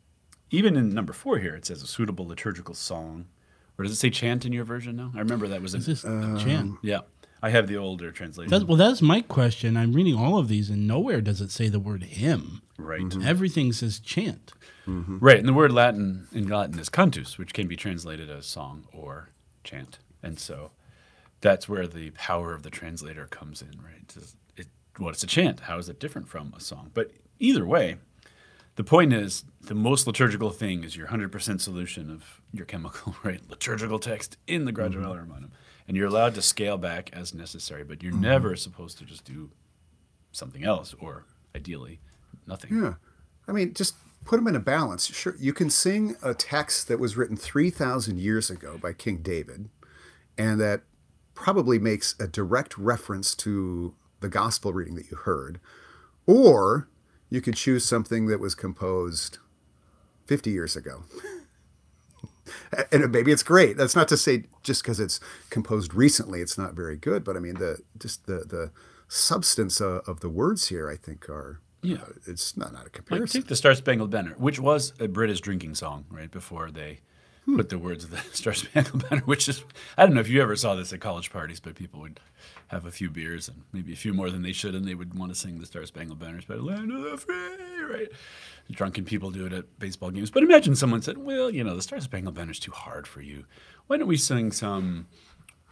[0.49, 3.25] Even in number four here, it says a suitable liturgical song,
[3.77, 5.11] or does it say chant in your version now?
[5.15, 6.75] I remember that was a, Is this Um, chant?
[6.81, 7.01] yeah.
[7.41, 8.49] I have the older translation.
[8.49, 9.77] That's, well, that's my question.
[9.77, 12.61] I'm reading all of these, and nowhere does it say the word hymn.
[12.77, 13.01] right.
[13.01, 13.27] Mm-hmm.
[13.27, 14.53] Everything says chant.
[14.89, 18.87] Right, and the word Latin in Latin is cantus, which can be translated as song
[18.93, 19.31] or
[19.65, 20.71] chant, and so
[21.41, 23.81] that's where the power of the translator comes in.
[23.83, 25.59] Right, It says, it, what is a chant?
[25.59, 26.91] How is it different from a song?
[26.93, 27.97] But either way,
[28.75, 33.13] the point is the most liturgical thing is your hundred percent solution of your chemical
[33.23, 35.51] right liturgical text in the Graduale Romanum,
[35.87, 38.21] and you're allowed to scale back as necessary, but you're mm-hmm.
[38.21, 39.49] never supposed to just do
[40.31, 41.99] something else or ideally
[42.45, 42.81] nothing.
[42.81, 42.95] Yeah.
[43.47, 43.95] I mean, just
[44.25, 45.07] put them in a balance.
[45.07, 49.69] Sure, you can sing a text that was written 3,000 years ago by King David,
[50.37, 50.81] and that
[51.33, 55.59] probably makes a direct reference to the gospel reading that you heard.
[56.25, 56.89] Or
[57.29, 59.37] you could choose something that was composed
[60.25, 61.03] 50 years ago.
[62.91, 63.77] and maybe it's great.
[63.77, 67.23] That's not to say just because it's composed recently, it's not very good.
[67.23, 68.71] But I mean, the just the the
[69.07, 71.97] substance of, of the words here, I think, are Yeah.
[71.97, 73.41] uh, it's not not a Like comparison.
[73.41, 76.99] take the Star Spangled Banner, which was a British drinking song, right before they
[77.55, 79.21] put the words of the Star Spangled Banner.
[79.23, 79.63] Which is,
[79.97, 82.19] I don't know if you ever saw this at college parties, but people would
[82.67, 85.13] have a few beers and maybe a few more than they should, and they would
[85.17, 88.09] want to sing the Star Spangled Banner, by land of the free, right?
[88.71, 90.29] Drunken people do it at baseball games.
[90.29, 93.45] But imagine someone said, "Well, you know, the Star Spangled is too hard for you.
[93.87, 95.07] Why don't we sing some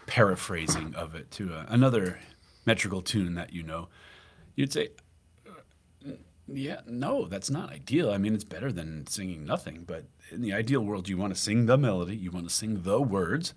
[0.05, 2.19] paraphrasing of it to uh, another
[2.65, 3.89] metrical tune that you know?"
[4.55, 4.89] You'd say,
[6.47, 8.11] yeah, no, that's not ideal.
[8.11, 9.83] I mean, it's better than singing nothing.
[9.85, 12.83] But in the ideal world, you want to sing the melody, you want to sing
[12.83, 13.53] the words,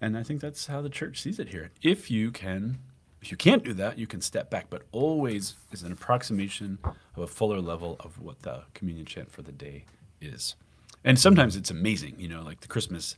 [0.00, 1.70] and I think that's how the church sees it here.
[1.82, 2.78] If you can,
[3.24, 7.22] if you can't do that, you can step back, but always is an approximation of
[7.22, 9.86] a fuller level of what the communion chant for the day
[10.20, 10.56] is.
[11.02, 13.16] And sometimes it's amazing, you know, like the Christmas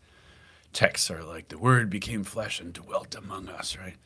[0.73, 3.97] texts are like the word became flesh and dwelt among us, right?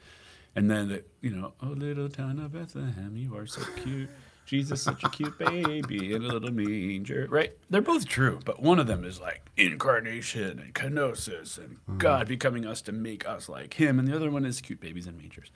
[0.57, 4.09] And then the, you know, oh little town of Bethlehem, you are so cute.
[4.47, 7.53] Jesus, such a cute baby in a little manger, right?
[7.69, 11.99] They're both true, but one of them is like incarnation and kenosis and mm-hmm.
[11.99, 15.07] God becoming us to make us like Him, and the other one is cute babies
[15.07, 15.53] in mangers.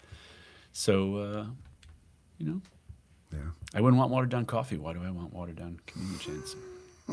[0.76, 1.46] So, uh,
[2.38, 2.60] you know,
[3.32, 3.38] Yeah.
[3.74, 4.76] I wouldn't want watered down coffee.
[4.76, 6.56] Why do I want watered down communion chants?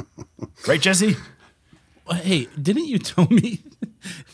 [0.67, 1.15] right, Jesse?
[2.11, 3.61] Hey, didn't you tell me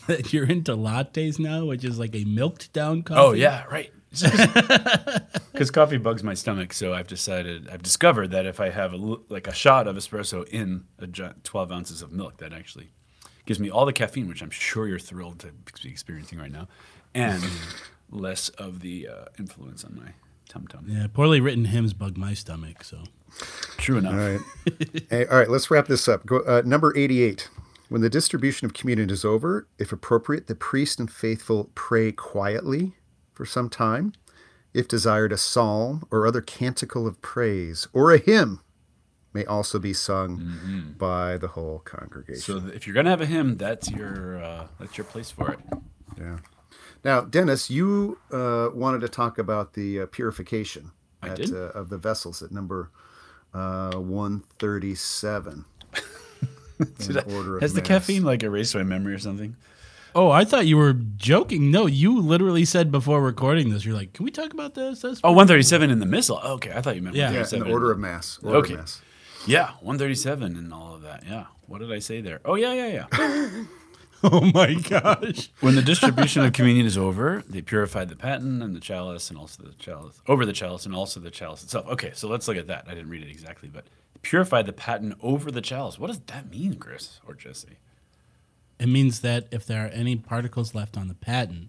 [0.06, 3.20] that you're into lattes now, which is like a milked down coffee?
[3.20, 3.92] Oh yeah, right.
[5.52, 8.96] Because coffee bugs my stomach, so I've decided I've discovered that if I have a,
[8.96, 12.90] l- like a shot of espresso in a 12 ounces of milk, that actually
[13.44, 15.48] gives me all the caffeine, which I'm sure you're thrilled to
[15.82, 16.68] be experiencing right now,
[17.12, 17.42] and
[18.10, 20.12] less of the uh, influence on my
[20.48, 20.86] tum tum.
[20.88, 22.82] Yeah, poorly written hymns bug my stomach.
[22.84, 23.02] So
[23.76, 24.12] True enough.
[24.14, 24.40] All right.
[25.10, 26.26] Hey, all right, let's wrap this up.
[26.26, 27.48] Go, uh, number 88.
[27.88, 32.92] When the distribution of communion is over, if appropriate, the priest and faithful pray quietly
[33.32, 34.12] for some time.
[34.74, 38.60] If desired, a psalm or other canticle of praise or a hymn
[39.32, 42.42] may also be sung by the whole congregation.
[42.42, 45.60] So if you're gonna have a hymn, that's your uh, that's your place for it.
[46.18, 46.36] yeah.
[47.04, 50.90] Now, Dennis, you uh, wanted to talk about the uh, purification
[51.22, 51.40] at.
[51.52, 52.90] Uh, of the vessels at number
[53.54, 55.64] uh, 137.
[56.98, 57.88] Did I- order of has the mass.
[57.88, 59.56] caffeine like erased my memory or something?
[60.14, 61.70] Oh, I thought you were joking.
[61.70, 65.20] No, you literally said before recording this, you're like, "Can we talk about this?" That's
[65.22, 66.38] Oh, 137 in the missal.
[66.42, 67.30] Okay, I thought you meant Yeah.
[67.30, 68.38] Yeah, in the order of mass.
[68.42, 68.72] Order Okay.
[68.74, 69.02] of mass.
[69.46, 71.24] Yeah, 137 and all of that.
[71.26, 71.44] Yeah.
[71.66, 72.40] What did I say there?
[72.44, 73.50] Oh, yeah, yeah, yeah.
[74.24, 75.50] Oh my gosh.
[75.60, 79.38] when the distribution of communion is over, they purify the paten and the chalice and
[79.38, 81.86] also the chalice, over the chalice and also the chalice itself.
[81.88, 82.86] Okay, so let's look at that.
[82.88, 83.84] I didn't read it exactly, but
[84.22, 85.98] purify the paten over the chalice.
[85.98, 87.78] What does that mean, Chris or Jesse?
[88.80, 91.68] It means that if there are any particles left on the paten,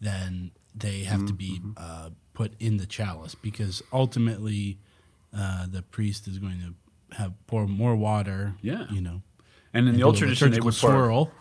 [0.00, 1.72] then they have to be Mm-hmm.
[1.76, 4.78] uh, put in the chalice because ultimately
[5.36, 8.54] uh, the priest is going to have pour more water.
[8.62, 8.86] Yeah.
[8.90, 9.22] you know.
[9.74, 11.32] And in the old tradition, they liturgical would pour, swirl.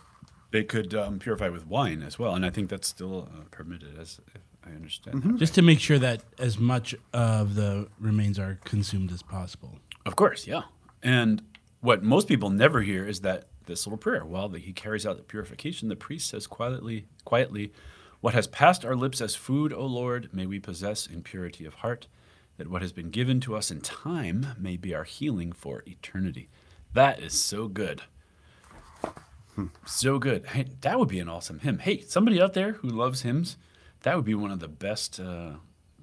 [0.52, 3.98] They could um, purify with wine as well, and I think that's still uh, permitted,
[4.00, 5.18] as if I understand.
[5.18, 5.32] Mm-hmm.
[5.34, 5.40] that.
[5.40, 9.78] just to make sure that as much of the remains are consumed as possible.
[10.06, 10.64] Of course, yeah.
[11.04, 11.42] And
[11.82, 14.26] what most people never hear is that this little prayer.
[14.26, 17.72] While the, he carries out the purification, the priest says quietly, quietly,
[18.20, 21.76] "What has passed our lips as food, O Lord, may we possess in purity of
[21.76, 22.08] heart,
[22.58, 26.50] that what has been given to us in time may be our healing for eternity."
[26.94, 28.02] That is so good.
[29.86, 30.46] So good.
[30.48, 31.80] Hey, that would be an awesome hymn.
[31.80, 33.58] Hey, somebody out there who loves hymns,
[34.02, 35.52] that would be one of the best uh,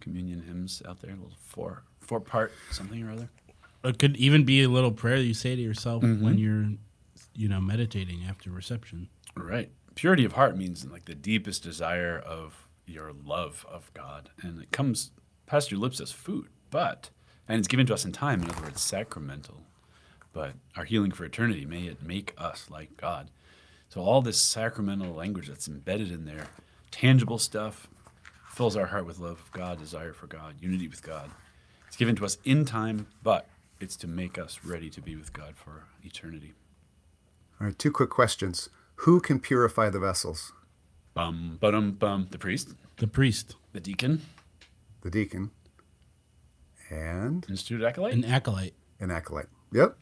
[0.00, 1.10] communion hymns out there.
[1.12, 3.28] A little four four part something or other.
[3.84, 6.24] It could even be a little prayer you say to yourself Mm-hmm.
[6.24, 6.68] when you're,
[7.34, 9.08] you know, meditating after reception.
[9.36, 9.70] Right.
[9.94, 14.30] Purity of heart means like the deepest desire of your love of God.
[14.42, 15.10] And it comes
[15.46, 17.10] past your lips as food, but,
[17.48, 19.62] and it's given to us in time, in other words, sacramental.
[20.32, 23.30] But our healing for eternity, may it make us like God.
[23.88, 26.48] So all this sacramental language that's embedded in there,
[26.90, 27.88] tangible stuff,
[28.50, 31.30] fills our heart with love of God, desire for God, unity with God.
[31.86, 33.46] It's given to us in time, but
[33.80, 36.54] it's to make us ready to be with God for eternity.
[37.60, 38.68] All right, two quick questions.
[39.00, 40.52] Who can purify the vessels?
[41.14, 42.28] Bum, bum, bum.
[42.30, 44.22] The priest, The priest, the deacon,
[45.02, 45.50] The deacon
[46.90, 48.14] and institute acolyte.
[48.14, 48.74] an acolyte.
[49.00, 49.48] an acolyte.
[49.72, 49.96] Yep.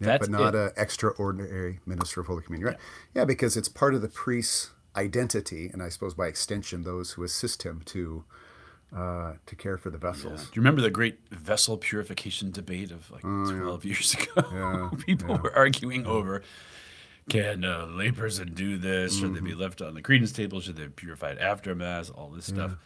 [0.00, 0.58] Yeah, That's but not it.
[0.58, 2.68] an extraordinary minister of Holy Communion.
[2.68, 2.78] Right.
[3.14, 3.24] Yeah.
[3.24, 7.62] because it's part of the priest's identity, and I suppose by extension, those who assist
[7.64, 8.24] him to
[8.96, 10.12] uh, to care for the Yeah.
[10.12, 10.42] vessels.
[10.44, 14.48] Do you remember the great vessel purification debate of like 12 years ago?
[14.52, 16.42] Yeah, People were arguing over
[17.28, 19.18] can a layperson do this?
[19.18, 19.60] Should they be Mm-hmm.
[19.60, 20.60] left on the credence table?
[20.60, 22.08] Should they be purified after Mass?
[22.10, 22.76] All this stuff.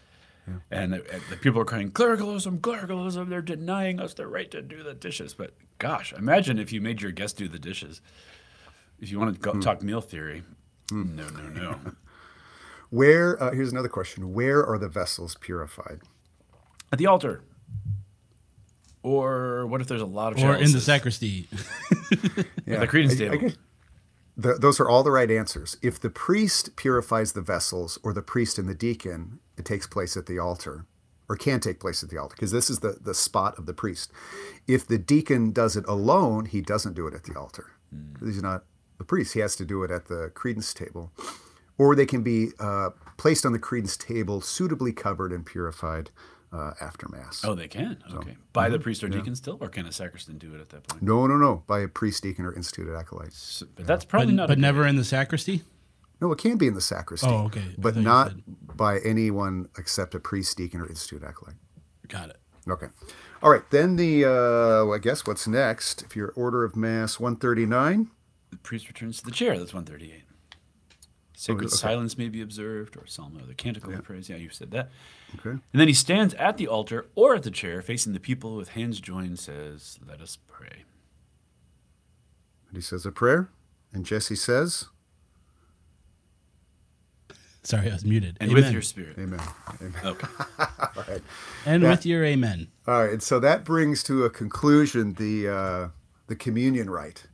[0.70, 4.62] And the, and the people are crying, clericalism, clericalism, they're denying us the right to
[4.62, 5.34] do the dishes.
[5.34, 8.00] But gosh, imagine if you made your guest do the dishes.
[9.00, 9.60] If you want to go, Hmm.
[9.60, 10.44] talk meal theory,
[10.92, 11.78] no, no, no.
[12.90, 13.40] Where?
[13.42, 14.32] Uh, here's another question.
[14.32, 16.00] Where are the vessels purified?
[16.92, 17.42] At the altar.
[19.02, 21.48] Or what if there's a lot of Or in the sacristy.
[22.66, 23.38] Yeah, the credence I- I table.
[23.38, 23.56] guess-
[24.42, 25.76] th- those are all the right answers.
[25.82, 30.16] If the priest purifies the vessels, or the priest and the deacon, it takes place
[30.16, 30.84] at the altar,
[31.30, 33.72] or can take place at the altar, because this is the, the spot of the
[33.72, 34.10] priest.
[34.66, 37.70] If the deacon does it alone, he doesn't do it at the altar.
[38.18, 38.64] He's not
[38.98, 39.34] the priest.
[39.34, 41.12] He has to do it at the credence table.
[41.78, 46.10] Or they can be uh, placed on the credence table, suitably covered and purified
[46.52, 47.44] uh, after Mass.
[47.44, 48.02] Oh, they can.
[48.12, 48.36] Okay.
[48.52, 48.72] By mm-hmm.
[48.72, 51.00] the priest or deacon still, or can a sacristan do it at that point?
[51.00, 53.32] No, no, no, by a priest, deacon, or instituted acolyte.
[53.32, 54.48] So- but that's But, probably not.
[54.48, 55.62] but a good never in the sacristy?
[56.20, 57.26] No, it can be in the sacristy.
[57.26, 57.64] Oh, okay.
[57.78, 58.34] But not
[58.76, 61.56] by anyone except a priest, deacon, or institute acolyte.
[62.08, 62.36] Got it.
[62.68, 62.86] Okay.
[63.42, 63.62] All right.
[63.70, 66.02] Then the, uh, I guess what's next?
[66.02, 68.10] If your order of Mass 139,
[68.50, 69.58] The priest returns to the chair.
[69.58, 70.24] That's 138.
[71.34, 71.74] Sacred okay.
[71.74, 74.28] silence may be observed, or psalm or the canticle of praise.
[74.28, 74.90] Yeah, you said that.
[75.38, 75.50] okay.
[75.52, 78.70] And then he stands at the altar or at the chair, facing the people with
[78.70, 80.84] hands joined, says, Let us pray.
[82.68, 83.48] And he says a prayer.
[83.90, 84.86] And Jesse says,
[87.62, 88.36] Sorry, I was muted.
[88.40, 88.64] And Amen.
[88.64, 89.18] with your spirit.
[89.18, 89.40] Amen.
[89.80, 89.94] Amen.
[90.04, 90.26] Okay.
[91.66, 92.68] and with your amen.
[92.86, 95.88] All right, and so that brings to a conclusion the uh,
[96.26, 97.26] the communion rite.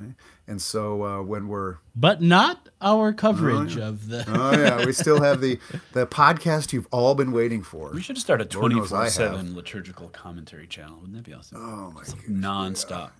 [0.00, 0.12] Okay?
[0.46, 4.24] And so uh, when we're But not our coverage of the.
[4.28, 5.58] oh yeah, we still have the
[5.92, 7.90] the podcast you've all been waiting for.
[7.92, 10.96] We should start a Lord knows 24 7 liturgical commentary channel.
[10.96, 11.58] Wouldn't that be awesome?
[11.60, 12.28] Oh my goodness.
[12.28, 13.12] Non-stop.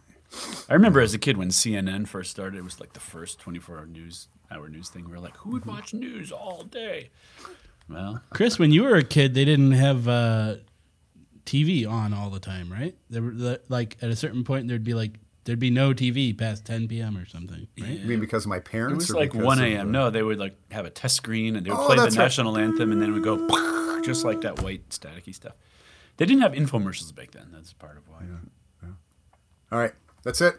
[0.69, 3.79] I remember as a kid when CNN first started, it was like the first 24
[3.79, 5.05] hour news hour news thing.
[5.05, 7.11] We were like, who would watch news all day?
[7.89, 10.57] Well, Chris, when you were a kid, they didn't have uh,
[11.45, 12.95] TV on all the time, right?
[13.09, 15.13] There were the- like at a certain point there'd be like
[15.45, 17.17] there'd be no TV past 10 p.m.
[17.17, 17.91] or something, right?
[17.99, 19.09] You mean because of my it parents?
[19.09, 19.91] was or like 1 a.m.
[19.91, 22.17] No, they would like have a test screen and they would Oh, play the that's
[22.17, 22.25] right.
[22.25, 25.55] national anthem and then it would go just like that white staticky stuff.
[26.19, 27.49] They didn't have infomercials back then.
[27.53, 28.19] That's part of why.
[29.73, 29.93] All right,
[30.25, 30.57] that's it.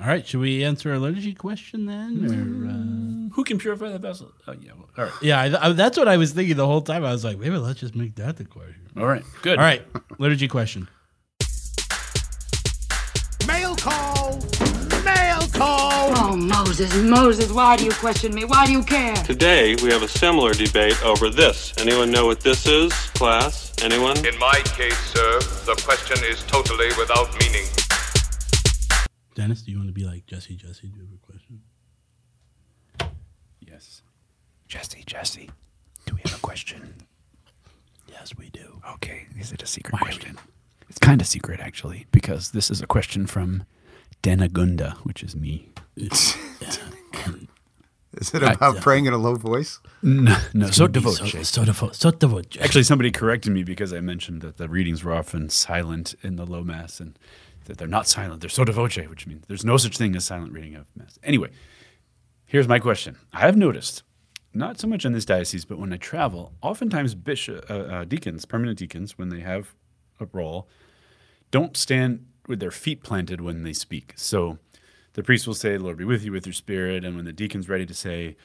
[0.00, 2.24] All right, should we answer a liturgy question then?
[2.24, 4.32] Or, Who can purify the vessel?
[4.46, 4.70] Oh, yeah.
[4.76, 5.12] well, all right.
[5.12, 7.04] uh, yeah, I, I, that's what I was thinking the whole time.
[7.04, 8.76] I was like, maybe let's just make that the question.
[8.96, 9.24] All right.
[9.42, 9.58] Good.
[9.58, 9.82] All right,
[10.18, 10.88] liturgy question.
[13.48, 14.38] Mail call!
[15.04, 16.12] Mail call!
[16.16, 18.44] Oh, Moses, Moses, why do you question me?
[18.44, 19.16] Why do you care?
[19.16, 21.74] Today, we have a similar debate over this.
[21.78, 23.72] Anyone know what this is, class?
[23.82, 24.16] Anyone?
[24.24, 27.66] In my case, sir, the question is totally without meaning.
[29.38, 30.56] Dennis, do you want to be like Jesse?
[30.56, 31.60] Jesse, do you have a question?
[33.60, 34.02] Yes.
[34.66, 35.48] Jesse, Jesse,
[36.06, 36.94] do we have a question?
[38.08, 38.82] Yes, we do.
[38.94, 39.28] Okay.
[39.38, 40.36] Is it a secret question?
[40.88, 43.62] It's kind of secret, actually, because this is a question from
[44.24, 45.68] Denagunda, which is me.
[45.96, 46.34] Is
[48.34, 49.78] it about praying in a low voice?
[50.02, 51.44] No, no so So, devotion.
[51.44, 52.60] so, so devotion.
[52.60, 56.44] Actually, somebody corrected me because I mentioned that the readings were often silent in the
[56.44, 57.16] low mass, and
[57.68, 58.40] that they're not silent.
[58.40, 61.18] They're sotto voce, which means there's no such thing as silent reading of mass.
[61.22, 61.50] Anyway,
[62.46, 63.16] here's my question.
[63.32, 64.02] I have noticed,
[64.52, 68.46] not so much in this diocese, but when I travel, oftentimes bishop, uh, uh, deacons,
[68.46, 69.74] permanent deacons, when they have
[70.18, 70.66] a role,
[71.50, 74.14] don't stand with their feet planted when they speak.
[74.16, 74.58] So
[75.12, 77.04] the priest will say, Lord be with you with your spirit.
[77.04, 78.36] And when the deacon's ready to say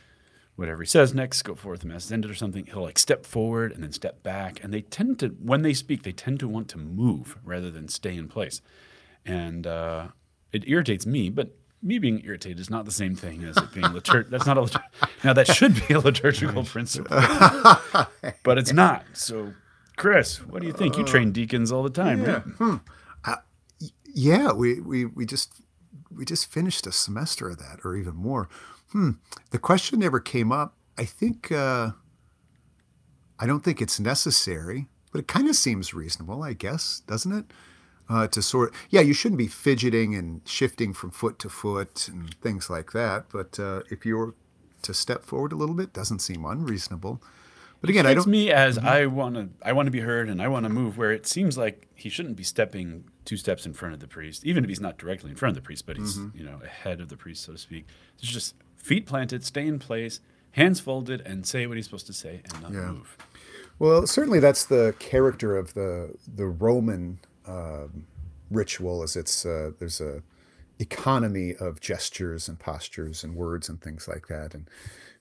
[0.55, 3.25] whatever he says next, go forth, the mass is ended or something, he'll like step
[3.25, 4.61] forward and then step back.
[4.61, 7.87] And they tend to, when they speak, they tend to want to move rather than
[7.87, 8.61] stay in place.
[9.25, 10.07] And uh,
[10.51, 13.91] it irritates me, but me being irritated is not the same thing as it being
[13.93, 14.31] liturgical.
[14.37, 14.83] That's not a litur-
[15.23, 17.15] now that should be a liturgical principle,
[18.43, 19.05] but it's not.
[19.13, 19.53] So,
[19.97, 20.97] Chris, what do you think?
[20.97, 22.79] You train deacons all the time, right?
[24.15, 25.53] Yeah, we, we, we just
[26.15, 28.47] we just finished a semester of that, or even more.
[28.91, 29.11] Hmm.
[29.49, 30.75] The question never came up.
[30.97, 31.91] I think uh,
[33.39, 37.45] I don't think it's necessary, but it kind of seems reasonable, I guess, doesn't it?
[38.09, 42.35] Uh, to sort, yeah, you shouldn't be fidgeting and shifting from foot to foot and
[42.41, 43.25] things like that.
[43.31, 44.35] But uh, if you were
[44.81, 47.21] to step forward a little bit, doesn't seem unreasonable.
[47.79, 48.27] But again, I don't.
[48.27, 50.97] me as I want to I want to be heard and I want to move
[50.97, 54.45] where it seems like he shouldn't be stepping two steps in front of the priest,
[54.45, 56.37] even if he's not directly in front of the priest, but he's Mm-hmm.
[56.37, 57.87] you know ahead of the priest, so to speak.
[58.19, 60.19] It's just feet planted, stay in place,
[60.51, 62.91] hands folded, and say what he's supposed to say and not Yeah.
[62.91, 63.17] move.
[63.79, 68.05] Well, certainly that's the character of the the Roman um,
[68.49, 69.03] ritual.
[69.03, 70.21] Is it's uh, there's a
[70.79, 74.69] economy of gestures and postures and words and things like that, and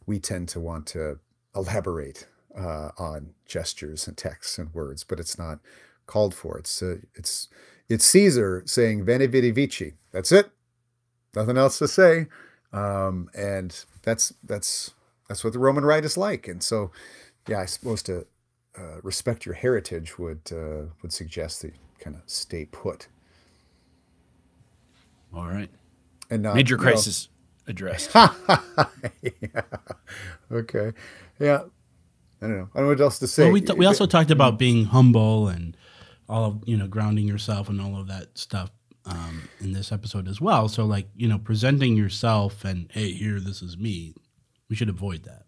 [0.07, 1.19] we tend to want to
[1.55, 5.59] elaborate uh, on gestures and texts and words, but it's not
[6.07, 6.59] called for.
[6.59, 7.49] It's uh, it's
[7.89, 10.51] it's Caesar saying "Veni Vidi Vici." That's it.
[11.35, 12.27] Nothing else to say,
[12.73, 14.93] um, and that's that's
[15.29, 16.47] that's what the Roman rite is like.
[16.49, 16.91] And so,
[17.49, 18.27] yeah, I suppose to
[18.77, 23.09] uh, respect your heritage would uh, would suggest that kind of stay put
[25.35, 25.71] All right.
[26.31, 27.29] and not Major you know- crisis
[27.67, 28.15] addressed.
[30.53, 30.93] okay,
[31.39, 31.63] yeah.
[32.41, 32.69] I don't know.
[32.75, 33.45] I don't know what else to say.
[33.45, 35.77] Well, we, t- we also talked about being humble and
[36.29, 38.71] all of you know grounding yourself and all of that stuff
[39.07, 40.67] um, in this episode as well.
[40.69, 44.15] So like you know presenting yourself and hey here this is me.
[44.69, 45.45] We should avoid that.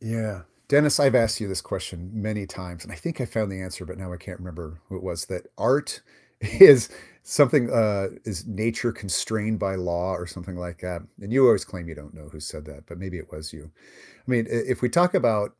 [0.00, 0.42] Yeah.
[0.68, 3.86] Dennis, I've asked you this question many times, and I think I found the answer,
[3.86, 5.26] but now I can't remember who it was.
[5.26, 6.02] That art
[6.40, 6.90] is
[7.22, 11.02] something, uh, is nature constrained by law or something like that.
[11.20, 13.70] And you always claim you don't know who said that, but maybe it was you.
[14.26, 15.54] I mean, if we talk about,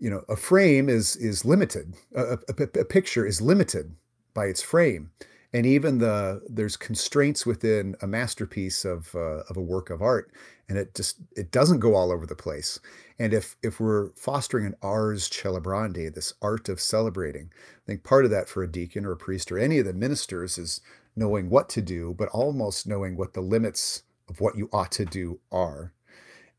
[0.00, 1.94] you know, a frame is is limited.
[2.14, 3.94] A, a, a picture is limited
[4.34, 5.10] by its frame,
[5.52, 10.30] and even the there's constraints within a masterpiece of uh, of a work of art,
[10.68, 12.78] and it just it doesn't go all over the place.
[13.18, 18.24] And if if we're fostering an ars celebrandi, this art of celebrating, I think part
[18.24, 20.80] of that for a deacon or a priest or any of the ministers is
[21.16, 25.04] knowing what to do, but almost knowing what the limits of what you ought to
[25.04, 25.92] do are.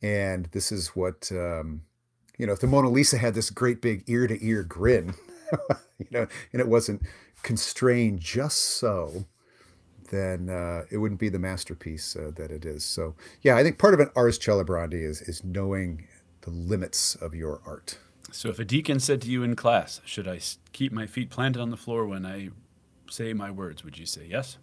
[0.02, 1.82] And this is what, um,
[2.38, 5.14] you know, if the Mona Lisa had this great big ear to ear grin,
[6.00, 7.04] you know, and it wasn't
[7.44, 9.26] constrained just so,
[10.10, 12.84] then uh, it wouldn't be the masterpiece uh, that it is.
[12.86, 16.08] So, yeah, I think part of an ars celebrandi is is knowing
[16.42, 17.98] the limits of your art.
[18.32, 20.40] So, if a deacon said to you in class, "Should I
[20.74, 22.50] keep my feet planted on the floor when I
[23.10, 24.58] say my words?" Would you say yes?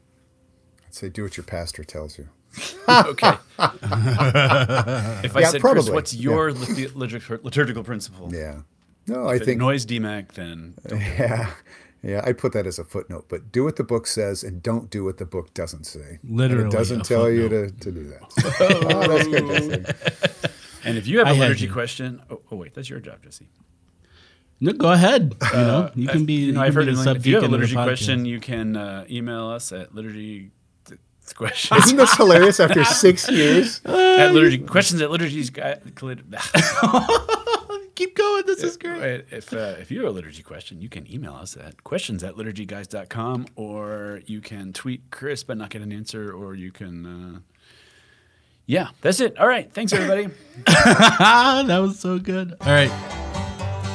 [0.86, 2.28] I'd say do what your pastor tells you.
[2.88, 3.32] okay.
[3.58, 8.32] if I Yeah, said, Chris, what's your liturg- liturgical principle?
[8.32, 8.60] Yeah.
[9.06, 11.14] No, If I think noise DMAC, then don't do it.
[11.18, 11.50] Yeah.
[12.04, 14.90] Yeah, I put that as a footnote, but do what the book says and don't
[14.90, 16.18] do what the book doesn't say.
[16.22, 18.20] And Literally it doesn't a tell you to, to do that.
[18.60, 20.48] oh, that's good, Jesse.
[20.84, 21.72] And if you have I a liturgy you.
[21.72, 23.48] question, oh, oh wait, that's your job, Jesse.
[24.60, 25.34] No, go ahead.
[25.52, 26.32] You know, you can Uh, be.
[26.34, 27.04] You know, you I've can heard be it.
[27.04, 29.72] the if you have a subdeacon of the liturgy question, you can uh, email us
[29.72, 30.50] at liturgy
[31.34, 33.80] questions Isn't this hilarious after six years?
[33.86, 35.78] at liturgy questions at liturgy's guy.
[37.94, 38.44] Keep going.
[38.46, 39.00] This is great.
[39.00, 39.26] Right.
[39.30, 42.34] If uh, if you have a liturgy question, you can email us at questions at
[42.34, 47.06] liturgyguys.com or you can tweet Chris but not get an answer, or you can.
[47.06, 47.40] Uh,
[48.66, 49.38] yeah, that's it.
[49.38, 49.72] All right.
[49.72, 50.28] Thanks, everybody.
[50.66, 52.54] that was so good.
[52.60, 52.90] All right.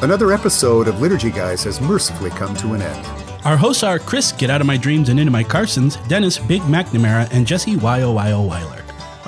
[0.02, 3.06] Another episode of Liturgy Guys has mercifully come to an end.
[3.46, 6.62] Our hosts are Chris, Get Out of My Dreams and Into My Carstens, Dennis, Big
[6.64, 8.79] McNamara, and Jesse, Y-O Y-O Weiler.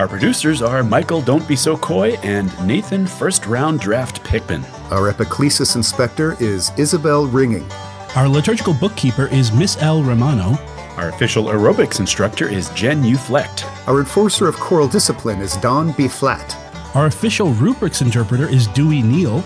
[0.01, 4.65] Our producers are Michael Don't Be So Coy and Nathan First Round Draft Pickman.
[4.89, 7.71] Our epiclesis inspector is Isabel Ringing.
[8.15, 10.01] Our liturgical bookkeeper is Miss L.
[10.01, 10.57] Romano.
[10.97, 13.63] Our official aerobics instructor is Jen Uflecht.
[13.87, 16.07] Our enforcer of choral discipline is Don B.
[16.07, 16.57] Flat.
[16.95, 19.43] Our official rubrics interpreter is Dewey Neal.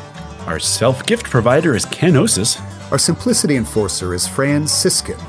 [0.48, 2.62] Our self gift provider is Ken Osis.
[2.94, 5.20] Our simplicity enforcer is Fran Siskin.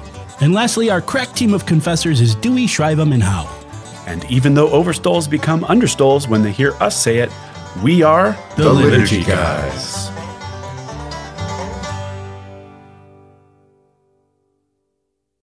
[0.40, 3.65] And lastly, our crack team of confessors is Dewey, Shrivem, and Howe.
[4.06, 7.30] And even though overstoles become understoles when they hear us say it,
[7.82, 10.15] we are The Liturgy Guys.